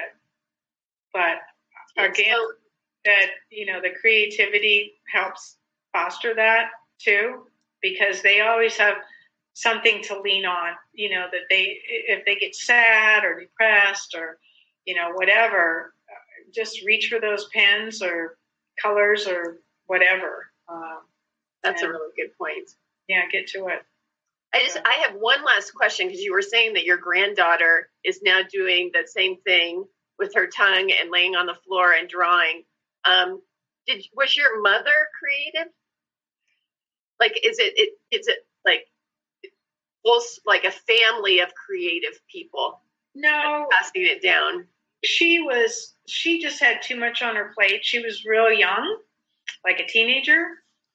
But 1.13 1.39
again, 1.97 2.37
so, 2.37 2.53
that 3.05 3.27
you 3.51 3.67
know 3.67 3.81
the 3.81 3.91
creativity 4.01 4.95
helps 5.13 5.57
foster 5.93 6.35
that 6.35 6.71
too, 6.99 7.47
because 7.81 8.23
they 8.23 8.41
always 8.41 8.77
have 8.77 8.97
something 9.55 10.03
to 10.05 10.21
lean 10.21 10.45
on. 10.45 10.75
You 10.93 11.11
know 11.11 11.27
that 11.31 11.43
they 11.51 11.79
if 11.87 12.25
they 12.27 12.37
get 12.37 12.55
sad 12.55 13.25
or 13.25 13.41
depressed 13.41 14.15
or 14.15 14.39
you 14.85 14.95
know 14.95 15.13
whatever, 15.15 15.95
just 16.55 16.85
reach 16.85 17.09
for 17.09 17.21
those 17.21 17.49
pens 17.55 18.03
or 18.03 18.37
colors 18.83 19.27
or 19.27 19.59
whatever. 19.87 20.51
Um, 20.69 21.01
That's 21.63 21.83
a 21.83 21.89
really 21.89 22.13
good 22.17 22.37
point. 22.37 22.71
Yeah, 23.09 23.23
get 23.31 23.49
to 23.49 23.69
it. 23.69 23.83
I 24.55 24.63
just 24.65 24.79
I 24.85 25.05
have 25.07 25.17
one 25.19 25.45
last 25.45 25.73
question 25.75 26.07
because 26.07 26.23
you 26.23 26.33
were 26.33 26.43
saying 26.43 26.75
that 26.75 26.85
your 26.85 26.97
granddaughter 26.97 27.91
is 28.05 28.21
now 28.23 28.41
doing 28.51 28.91
the 28.93 29.07
same 29.07 29.37
thing 29.43 29.85
with 30.19 30.35
her 30.35 30.47
tongue 30.47 30.91
and 30.91 31.11
laying 31.11 31.37
on 31.37 31.47
the 31.47 31.55
floor 31.67 31.93
and 31.93 32.09
drawing. 32.09 32.65
Um, 33.05 33.43
did 33.87 34.05
was 34.15 34.37
your 34.37 34.61
mother 34.63 34.95
creative? 35.19 35.73
Like, 37.21 37.39
is 37.43 37.59
it, 37.59 37.75
it 37.77 37.91
is 38.11 38.27
it 38.29 38.39
like 38.65 38.87
full 40.05 40.21
like 40.47 40.65
a 40.65 40.71
family 40.71 41.41
of 41.41 41.51
creative 41.55 42.19
people? 42.31 42.81
No, 43.15 43.67
passing 43.71 44.05
it 44.05 44.23
down. 44.23 44.67
She 45.05 45.41
was 45.41 45.95
she 46.07 46.41
just 46.41 46.61
had 46.61 46.83
too 46.83 46.97
much 46.99 47.23
on 47.23 47.37
her 47.37 47.53
plate. 47.55 47.85
She 47.85 48.01
was 48.01 48.25
real 48.25 48.51
young, 48.51 48.99
like 49.65 49.81
a 49.81 49.87
teenager, 49.87 50.47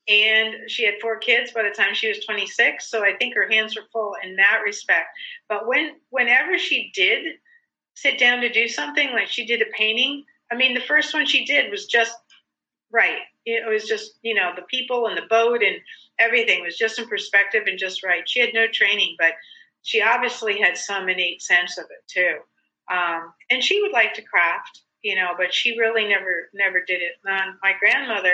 and 0.07 0.69
she 0.69 0.85
had 0.85 0.95
four 1.01 1.17
kids 1.17 1.51
by 1.51 1.63
the 1.63 1.69
time 1.69 1.93
she 1.93 2.09
was 2.09 2.25
26 2.25 2.89
so 2.89 3.03
i 3.03 3.13
think 3.13 3.33
her 3.33 3.49
hands 3.49 3.75
were 3.75 3.87
full 3.91 4.15
in 4.23 4.35
that 4.35 4.61
respect. 4.65 5.07
But 5.47 5.67
when 5.67 5.95
whenever 6.09 6.57
she 6.57 6.91
did 6.93 7.35
sit 7.95 8.19
down 8.19 8.41
to 8.41 8.49
do 8.49 8.67
something 8.67 9.11
like 9.11 9.27
she 9.27 9.45
did 9.45 9.61
a 9.61 9.77
painting 9.77 10.23
i 10.51 10.55
mean 10.55 10.73
the 10.73 10.81
first 10.81 11.13
one 11.13 11.25
she 11.25 11.45
did 11.45 11.71
was 11.71 11.85
just 11.85 12.17
right. 12.91 13.21
It 13.45 13.67
was 13.69 13.85
just 13.85 14.19
you 14.21 14.35
know 14.35 14.51
the 14.55 14.63
people 14.63 15.07
and 15.07 15.17
the 15.17 15.27
boat 15.29 15.63
and 15.63 15.77
everything 16.19 16.63
was 16.63 16.77
just 16.77 16.99
in 16.99 17.07
perspective 17.07 17.63
and 17.65 17.79
just 17.79 18.03
right. 18.03 18.27
She 18.27 18.39
had 18.39 18.53
no 18.53 18.67
training 18.67 19.15
but 19.17 19.33
she 19.81 20.01
obviously 20.01 20.59
had 20.59 20.77
some 20.77 21.09
innate 21.09 21.41
sense 21.41 21.77
of 21.77 21.85
it 21.85 22.07
too. 22.07 22.37
Um, 22.93 23.33
and 23.49 23.63
she 23.63 23.81
would 23.81 23.91
like 23.91 24.13
to 24.15 24.21
craft 24.21 24.81
you 25.01 25.15
know 25.15 25.31
but 25.37 25.53
she 25.53 25.77
really 25.77 26.07
never 26.07 26.49
never 26.53 26.83
did 26.85 27.01
it. 27.01 27.13
And 27.25 27.55
my 27.61 27.73
grandmother 27.79 28.33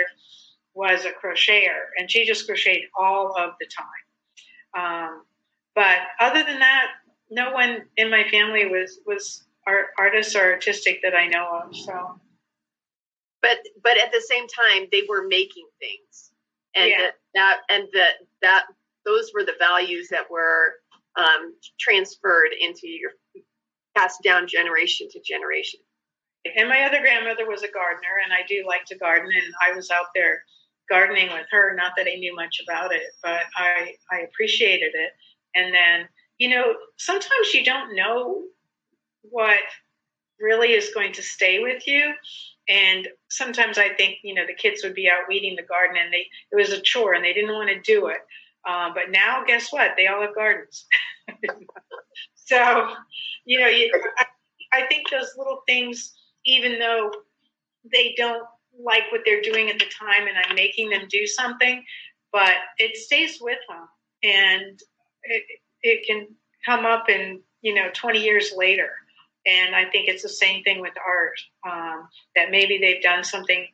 was 0.74 1.04
a 1.04 1.10
crocheter, 1.10 1.88
and 1.98 2.10
she 2.10 2.24
just 2.24 2.46
crocheted 2.46 2.88
all 2.98 3.34
of 3.36 3.52
the 3.60 3.66
time. 3.66 3.86
Um, 4.76 5.22
but 5.74 5.98
other 6.20 6.42
than 6.42 6.58
that, 6.60 6.86
no 7.30 7.52
one 7.52 7.82
in 7.96 8.10
my 8.10 8.24
family 8.30 8.66
was 8.66 9.00
was 9.06 9.44
art, 9.66 9.86
artists 9.98 10.34
or 10.34 10.52
artistic 10.52 11.00
that 11.02 11.14
I 11.14 11.26
know 11.26 11.62
of. 11.64 11.76
So, 11.76 12.20
but 13.42 13.58
but 13.82 13.98
at 13.98 14.12
the 14.12 14.20
same 14.20 14.46
time, 14.48 14.88
they 14.92 15.02
were 15.08 15.26
making 15.28 15.66
things, 15.78 16.32
and 16.74 16.90
yeah. 16.90 17.10
that, 17.34 17.58
and 17.68 17.88
that 17.92 18.12
that 18.42 18.64
those 19.04 19.30
were 19.34 19.44
the 19.44 19.56
values 19.58 20.08
that 20.10 20.30
were 20.30 20.74
um, 21.16 21.54
transferred 21.78 22.50
into 22.60 22.88
your 22.88 23.12
passed 23.96 24.22
down 24.22 24.46
generation 24.46 25.08
to 25.10 25.20
generation. 25.20 25.80
And 26.56 26.68
my 26.68 26.84
other 26.84 27.00
grandmother 27.00 27.46
was 27.46 27.62
a 27.62 27.70
gardener, 27.70 28.22
and 28.24 28.32
I 28.32 28.46
do 28.48 28.64
like 28.66 28.84
to 28.86 28.96
garden, 28.96 29.30
and 29.32 29.54
I 29.62 29.76
was 29.76 29.90
out 29.90 30.06
there 30.14 30.44
gardening 30.90 31.32
with 31.32 31.46
her. 31.50 31.74
Not 31.74 31.92
that 31.96 32.06
I 32.06 32.16
knew 32.16 32.34
much 32.34 32.60
about 32.62 32.92
it, 32.92 33.02
but 33.22 33.42
I, 33.56 33.94
I 34.10 34.20
appreciated 34.20 34.92
it. 34.94 35.12
And 35.54 35.72
then, 35.72 36.08
you 36.38 36.50
know, 36.50 36.74
sometimes 36.98 37.54
you 37.54 37.64
don't 37.64 37.96
know 37.96 38.42
what 39.22 39.60
really 40.38 40.72
is 40.72 40.92
going 40.94 41.12
to 41.14 41.22
stay 41.22 41.60
with 41.60 41.86
you. 41.86 42.12
And 42.68 43.08
sometimes 43.30 43.78
I 43.78 43.94
think, 43.94 44.16
you 44.22 44.34
know, 44.34 44.46
the 44.46 44.54
kids 44.54 44.82
would 44.84 44.94
be 44.94 45.08
out 45.08 45.28
weeding 45.28 45.56
the 45.56 45.62
garden 45.62 45.96
and 46.02 46.12
they, 46.12 46.26
it 46.52 46.56
was 46.56 46.72
a 46.72 46.80
chore 46.80 47.14
and 47.14 47.24
they 47.24 47.32
didn't 47.32 47.54
want 47.54 47.70
to 47.70 47.80
do 47.80 48.08
it. 48.08 48.18
Uh, 48.68 48.90
but 48.94 49.10
now, 49.10 49.42
guess 49.46 49.72
what? 49.72 49.92
They 49.96 50.06
all 50.06 50.20
have 50.20 50.34
gardens. 50.34 50.84
so, 52.34 52.88
you 53.44 53.58
know, 53.58 53.66
you, 53.66 53.90
I, 54.18 54.26
I 54.82 54.86
think 54.86 55.10
those 55.10 55.32
little 55.36 55.62
things, 55.66 56.12
even 56.44 56.78
though 56.78 57.10
they 57.90 58.14
don't 58.16 58.44
like 58.84 59.04
what 59.10 59.22
they're 59.24 59.42
doing 59.42 59.68
at 59.70 59.78
the 59.78 59.86
time 59.86 60.26
and 60.28 60.36
I'm 60.36 60.54
making 60.54 60.90
them 60.90 61.02
do 61.08 61.26
something, 61.26 61.84
but 62.32 62.54
it 62.78 62.96
stays 62.96 63.38
with 63.40 63.58
them 63.68 63.88
and 64.22 64.80
it, 65.24 65.42
it 65.82 66.06
can 66.06 66.28
come 66.64 66.86
up 66.86 67.08
in, 67.08 67.40
you 67.62 67.74
know, 67.74 67.88
20 67.92 68.20
years 68.20 68.52
later. 68.56 68.90
And 69.46 69.74
I 69.74 69.84
think 69.90 70.08
it's 70.08 70.22
the 70.22 70.28
same 70.28 70.62
thing 70.62 70.80
with 70.80 70.92
art, 71.04 71.38
um, 71.66 72.08
that 72.36 72.50
maybe 72.50 72.78
they've 72.78 73.02
done 73.02 73.24
something, 73.24 73.66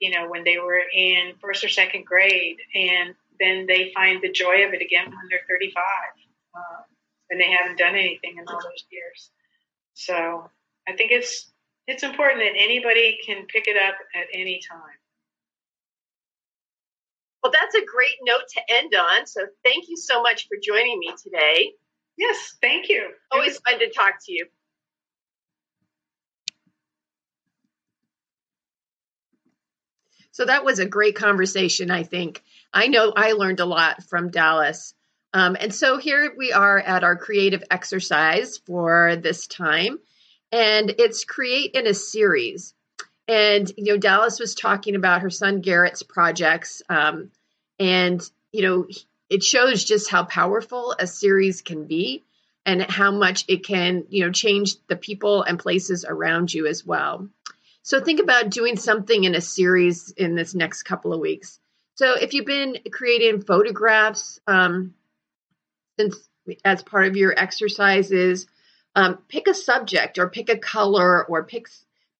you 0.00 0.10
know, 0.12 0.28
when 0.28 0.44
they 0.44 0.58
were 0.58 0.80
in 0.94 1.32
first 1.40 1.64
or 1.64 1.68
second 1.68 2.06
grade, 2.06 2.56
and 2.74 3.14
then 3.40 3.66
they 3.66 3.92
find 3.94 4.22
the 4.22 4.30
joy 4.30 4.64
of 4.66 4.74
it 4.74 4.82
again 4.82 5.06
when 5.06 5.28
they're 5.28 5.40
35. 5.48 5.82
Um, 6.54 6.84
and 7.30 7.40
they 7.40 7.50
haven't 7.50 7.78
done 7.78 7.94
anything 7.94 8.36
in 8.38 8.44
all 8.46 8.60
those 8.62 8.84
years. 8.90 9.30
So 9.94 10.48
I 10.88 10.92
think 10.92 11.10
it's 11.10 11.50
it's 11.88 12.02
important 12.02 12.40
that 12.40 12.52
anybody 12.62 13.18
can 13.24 13.46
pick 13.46 13.66
it 13.66 13.76
up 13.76 13.96
at 14.14 14.26
any 14.32 14.60
time. 14.70 14.98
Well, 17.42 17.52
that's 17.52 17.74
a 17.74 17.86
great 17.86 18.16
note 18.22 18.42
to 18.54 18.74
end 18.76 18.94
on. 18.94 19.26
So 19.26 19.40
thank 19.64 19.88
you 19.88 19.96
so 19.96 20.22
much 20.22 20.48
for 20.48 20.58
joining 20.62 20.98
me 20.98 21.12
today. 21.22 21.72
Yes, 22.18 22.56
thank 22.60 22.90
you. 22.90 23.08
Always 23.32 23.58
fun 23.58 23.78
to 23.78 23.90
talk 23.90 24.14
to 24.26 24.32
you. 24.32 24.46
So 30.32 30.44
that 30.44 30.64
was 30.64 30.78
a 30.78 30.86
great 30.86 31.16
conversation, 31.16 31.90
I 31.90 32.02
think. 32.02 32.42
I 32.72 32.88
know 32.88 33.12
I 33.16 33.32
learned 33.32 33.60
a 33.60 33.64
lot 33.64 34.02
from 34.04 34.30
Dalis. 34.30 34.92
Um, 35.32 35.56
and 35.58 35.74
so 35.74 35.98
here 35.98 36.32
we 36.36 36.52
are 36.52 36.78
at 36.78 37.02
our 37.02 37.16
creative 37.16 37.64
exercise 37.70 38.58
for 38.58 39.16
this 39.16 39.46
time, 39.46 39.98
and 40.52 40.94
it's 40.98 41.24
create 41.24 41.72
in 41.74 41.86
a 41.86 41.94
series. 41.94 42.74
And, 43.26 43.70
you 43.76 43.84
know, 43.84 43.98
Dalis 43.98 44.40
was 44.40 44.54
talking 44.54 44.94
about 44.94 45.22
her 45.22 45.30
son 45.30 45.60
Garrett's 45.60 46.02
projects. 46.02 46.82
Um, 46.88 47.30
and, 47.78 48.22
you 48.52 48.62
know, 48.62 48.88
it 49.28 49.42
shows 49.42 49.84
just 49.84 50.10
how 50.10 50.24
powerful 50.24 50.94
a 50.98 51.06
series 51.06 51.60
can 51.60 51.84
be 51.84 52.24
and 52.64 52.82
how 52.82 53.10
much 53.10 53.44
it 53.48 53.64
can, 53.64 54.04
you 54.08 54.24
know, 54.24 54.32
change 54.32 54.76
the 54.88 54.96
people 54.96 55.42
and 55.42 55.58
places 55.58 56.04
around 56.08 56.52
you 56.52 56.66
as 56.66 56.84
well. 56.86 57.28
So 57.82 58.00
think 58.00 58.20
about 58.20 58.50
doing 58.50 58.76
something 58.76 59.24
in 59.24 59.34
a 59.34 59.40
series 59.40 60.10
in 60.10 60.34
this 60.34 60.54
next 60.54 60.82
couple 60.82 61.12
of 61.12 61.20
weeks. 61.20 61.58
So 61.94 62.14
if 62.14 62.32
you've 62.32 62.46
been 62.46 62.78
creating 62.90 63.42
photographs 63.42 64.40
um, 64.46 64.94
since 65.98 66.16
as 66.64 66.82
part 66.82 67.06
of 67.06 67.16
your 67.16 67.38
exercises, 67.38 68.46
um, 68.94 69.18
pick 69.28 69.46
a 69.46 69.54
subject 69.54 70.18
or 70.18 70.28
pick 70.28 70.48
a 70.48 70.58
color 70.58 71.24
or 71.26 71.44
pick 71.44 71.68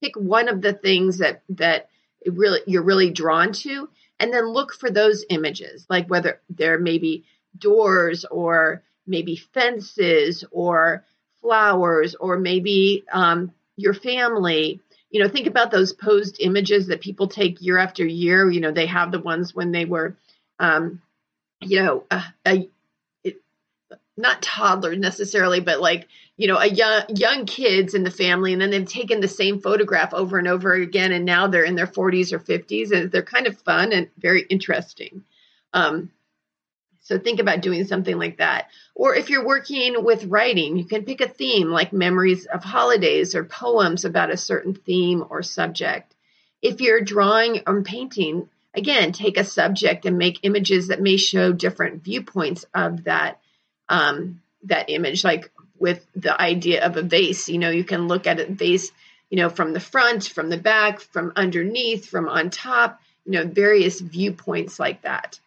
pick 0.02 0.14
one 0.16 0.48
of 0.48 0.60
the 0.60 0.72
things 0.72 1.18
that 1.18 1.42
that 1.50 1.88
really 2.26 2.60
you're 2.66 2.82
really 2.82 3.10
drawn 3.10 3.52
to, 3.52 3.88
and 4.20 4.32
then 4.32 4.46
look 4.46 4.72
for 4.72 4.90
those 4.90 5.24
images, 5.30 5.86
like 5.88 6.08
whether 6.08 6.40
there 6.50 6.78
may 6.78 6.98
be 6.98 7.24
doors 7.56 8.24
or 8.30 8.82
maybe 9.06 9.36
fences 9.36 10.44
or 10.50 11.04
flowers 11.40 12.14
or 12.14 12.38
maybe 12.38 13.04
um, 13.12 13.52
your 13.76 13.94
family 13.94 14.80
you 15.10 15.22
know, 15.22 15.28
think 15.28 15.46
about 15.46 15.70
those 15.70 15.92
posed 15.92 16.36
images 16.40 16.88
that 16.88 17.00
people 17.00 17.28
take 17.28 17.62
year 17.62 17.78
after 17.78 18.04
year. 18.04 18.50
You 18.50 18.60
know, 18.60 18.72
they 18.72 18.86
have 18.86 19.10
the 19.10 19.20
ones 19.20 19.54
when 19.54 19.72
they 19.72 19.84
were, 19.84 20.16
um, 20.58 21.00
you 21.60 21.82
know, 21.82 22.04
a, 22.10 22.22
a 22.46 22.68
not 24.18 24.42
toddler 24.42 24.96
necessarily, 24.96 25.60
but 25.60 25.80
like 25.80 26.08
you 26.38 26.46
know, 26.46 26.56
a 26.56 26.68
young 26.68 27.02
young 27.08 27.46
kids 27.46 27.94
in 27.94 28.04
the 28.04 28.12
family, 28.12 28.52
and 28.52 28.62
then 28.62 28.70
they've 28.70 28.88
taken 28.88 29.20
the 29.20 29.28
same 29.28 29.60
photograph 29.60 30.14
over 30.14 30.38
and 30.38 30.46
over 30.46 30.72
again, 30.72 31.10
and 31.10 31.24
now 31.24 31.48
they're 31.48 31.64
in 31.64 31.74
their 31.74 31.86
40s 31.86 32.32
or 32.32 32.38
50s, 32.38 32.92
and 32.92 33.10
they're 33.10 33.22
kind 33.22 33.48
of 33.48 33.58
fun 33.58 33.92
and 33.92 34.08
very 34.16 34.42
interesting. 34.42 35.24
Um, 35.74 36.12
so 37.00 37.18
think 37.18 37.40
about 37.40 37.60
doing 37.60 37.86
something 37.86 38.16
like 38.16 38.36
that. 38.36 38.68
Or 38.94 39.16
if 39.16 39.30
you're 39.30 39.44
working 39.44 40.04
with 40.04 40.26
writing, 40.26 40.76
you 40.76 40.84
can 40.84 41.04
pick 41.04 41.20
a 41.20 41.28
theme 41.28 41.70
like 41.70 41.92
memories 41.92 42.46
of 42.46 42.62
holidays 42.62 43.34
or 43.34 43.44
poems 43.44 44.04
about 44.04 44.30
a 44.30 44.36
certain 44.36 44.74
theme 44.74 45.24
or 45.28 45.42
subject. 45.42 46.14
If 46.62 46.80
you're 46.80 47.00
drawing 47.00 47.62
or 47.66 47.82
painting, 47.82 48.48
again, 48.74 49.10
take 49.10 49.38
a 49.38 49.44
subject 49.44 50.06
and 50.06 50.18
make 50.18 50.40
images 50.42 50.88
that 50.88 51.00
may 51.02 51.16
show 51.16 51.52
different 51.52 52.04
viewpoints 52.04 52.64
of 52.74 53.04
that 53.04 53.40
um, 53.88 54.40
that 54.64 54.90
image. 54.90 55.24
Like 55.24 55.50
with 55.78 56.04
the 56.14 56.40
idea 56.40 56.84
of 56.84 56.96
a 56.96 57.02
vase, 57.02 57.48
you 57.48 57.58
know, 57.58 57.70
you 57.70 57.84
can 57.84 58.08
look 58.08 58.26
at 58.26 58.40
a 58.40 58.46
vase, 58.46 58.90
you 59.30 59.36
know, 59.36 59.48
from 59.48 59.72
the 59.72 59.80
front, 59.80 60.24
from 60.24 60.50
the 60.50 60.58
back, 60.58 61.00
from 61.00 61.32
underneath, 61.36 62.06
from 62.06 62.28
on 62.28 62.50
top, 62.50 63.00
you 63.24 63.32
know, 63.32 63.44
various 63.44 64.00
viewpoints 64.00 64.78
like 64.78 65.02
that. 65.02 65.38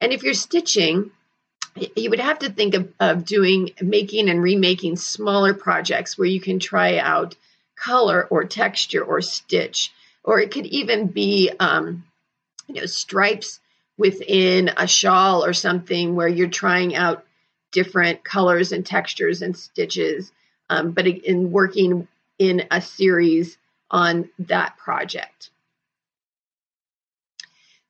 And 0.00 0.12
if 0.12 0.22
you're 0.22 0.34
stitching, 0.34 1.10
you 1.96 2.10
would 2.10 2.20
have 2.20 2.40
to 2.40 2.50
think 2.50 2.74
of, 2.74 2.92
of 3.00 3.24
doing 3.24 3.70
making 3.80 4.28
and 4.28 4.42
remaking 4.42 4.96
smaller 4.96 5.54
projects 5.54 6.18
where 6.18 6.28
you 6.28 6.40
can 6.40 6.58
try 6.58 6.98
out 6.98 7.34
color 7.76 8.26
or 8.30 8.44
texture 8.44 9.02
or 9.02 9.20
stitch, 9.20 9.92
or 10.22 10.40
it 10.40 10.50
could 10.50 10.66
even 10.66 11.06
be 11.06 11.50
um, 11.58 12.04
you 12.66 12.74
know 12.74 12.86
stripes 12.86 13.60
within 13.96 14.70
a 14.76 14.86
shawl 14.86 15.44
or 15.44 15.52
something 15.52 16.14
where 16.14 16.28
you're 16.28 16.48
trying 16.48 16.94
out 16.94 17.24
different 17.72 18.22
colors 18.22 18.70
and 18.72 18.86
textures 18.86 19.42
and 19.42 19.56
stitches, 19.56 20.30
um, 20.70 20.92
but 20.92 21.06
in 21.06 21.50
working 21.50 22.06
in 22.38 22.66
a 22.70 22.80
series 22.80 23.58
on 23.90 24.28
that 24.38 24.76
project. 24.76 25.50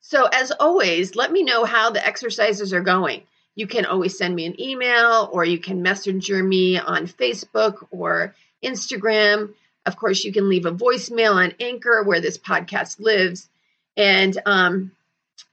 So, 0.01 0.25
as 0.25 0.51
always, 0.51 1.15
let 1.15 1.31
me 1.31 1.43
know 1.43 1.65
how 1.65 1.89
the 1.89 2.05
exercises 2.05 2.73
are 2.73 2.81
going. 2.81 3.23
You 3.55 3.67
can 3.67 3.85
always 3.85 4.17
send 4.17 4.35
me 4.35 4.45
an 4.45 4.59
email 4.59 5.29
or 5.31 5.45
you 5.45 5.59
can 5.59 5.81
messenger 5.81 6.43
me 6.43 6.77
on 6.77 7.07
Facebook 7.07 7.87
or 7.91 8.35
Instagram. 8.63 9.53
Of 9.85 9.95
course, 9.95 10.23
you 10.23 10.33
can 10.33 10.49
leave 10.49 10.65
a 10.65 10.71
voicemail 10.71 11.35
on 11.35 11.53
Anchor 11.59 12.03
where 12.03 12.21
this 12.21 12.37
podcast 12.37 12.99
lives. 12.99 13.47
And 13.95 14.37
um, 14.45 14.91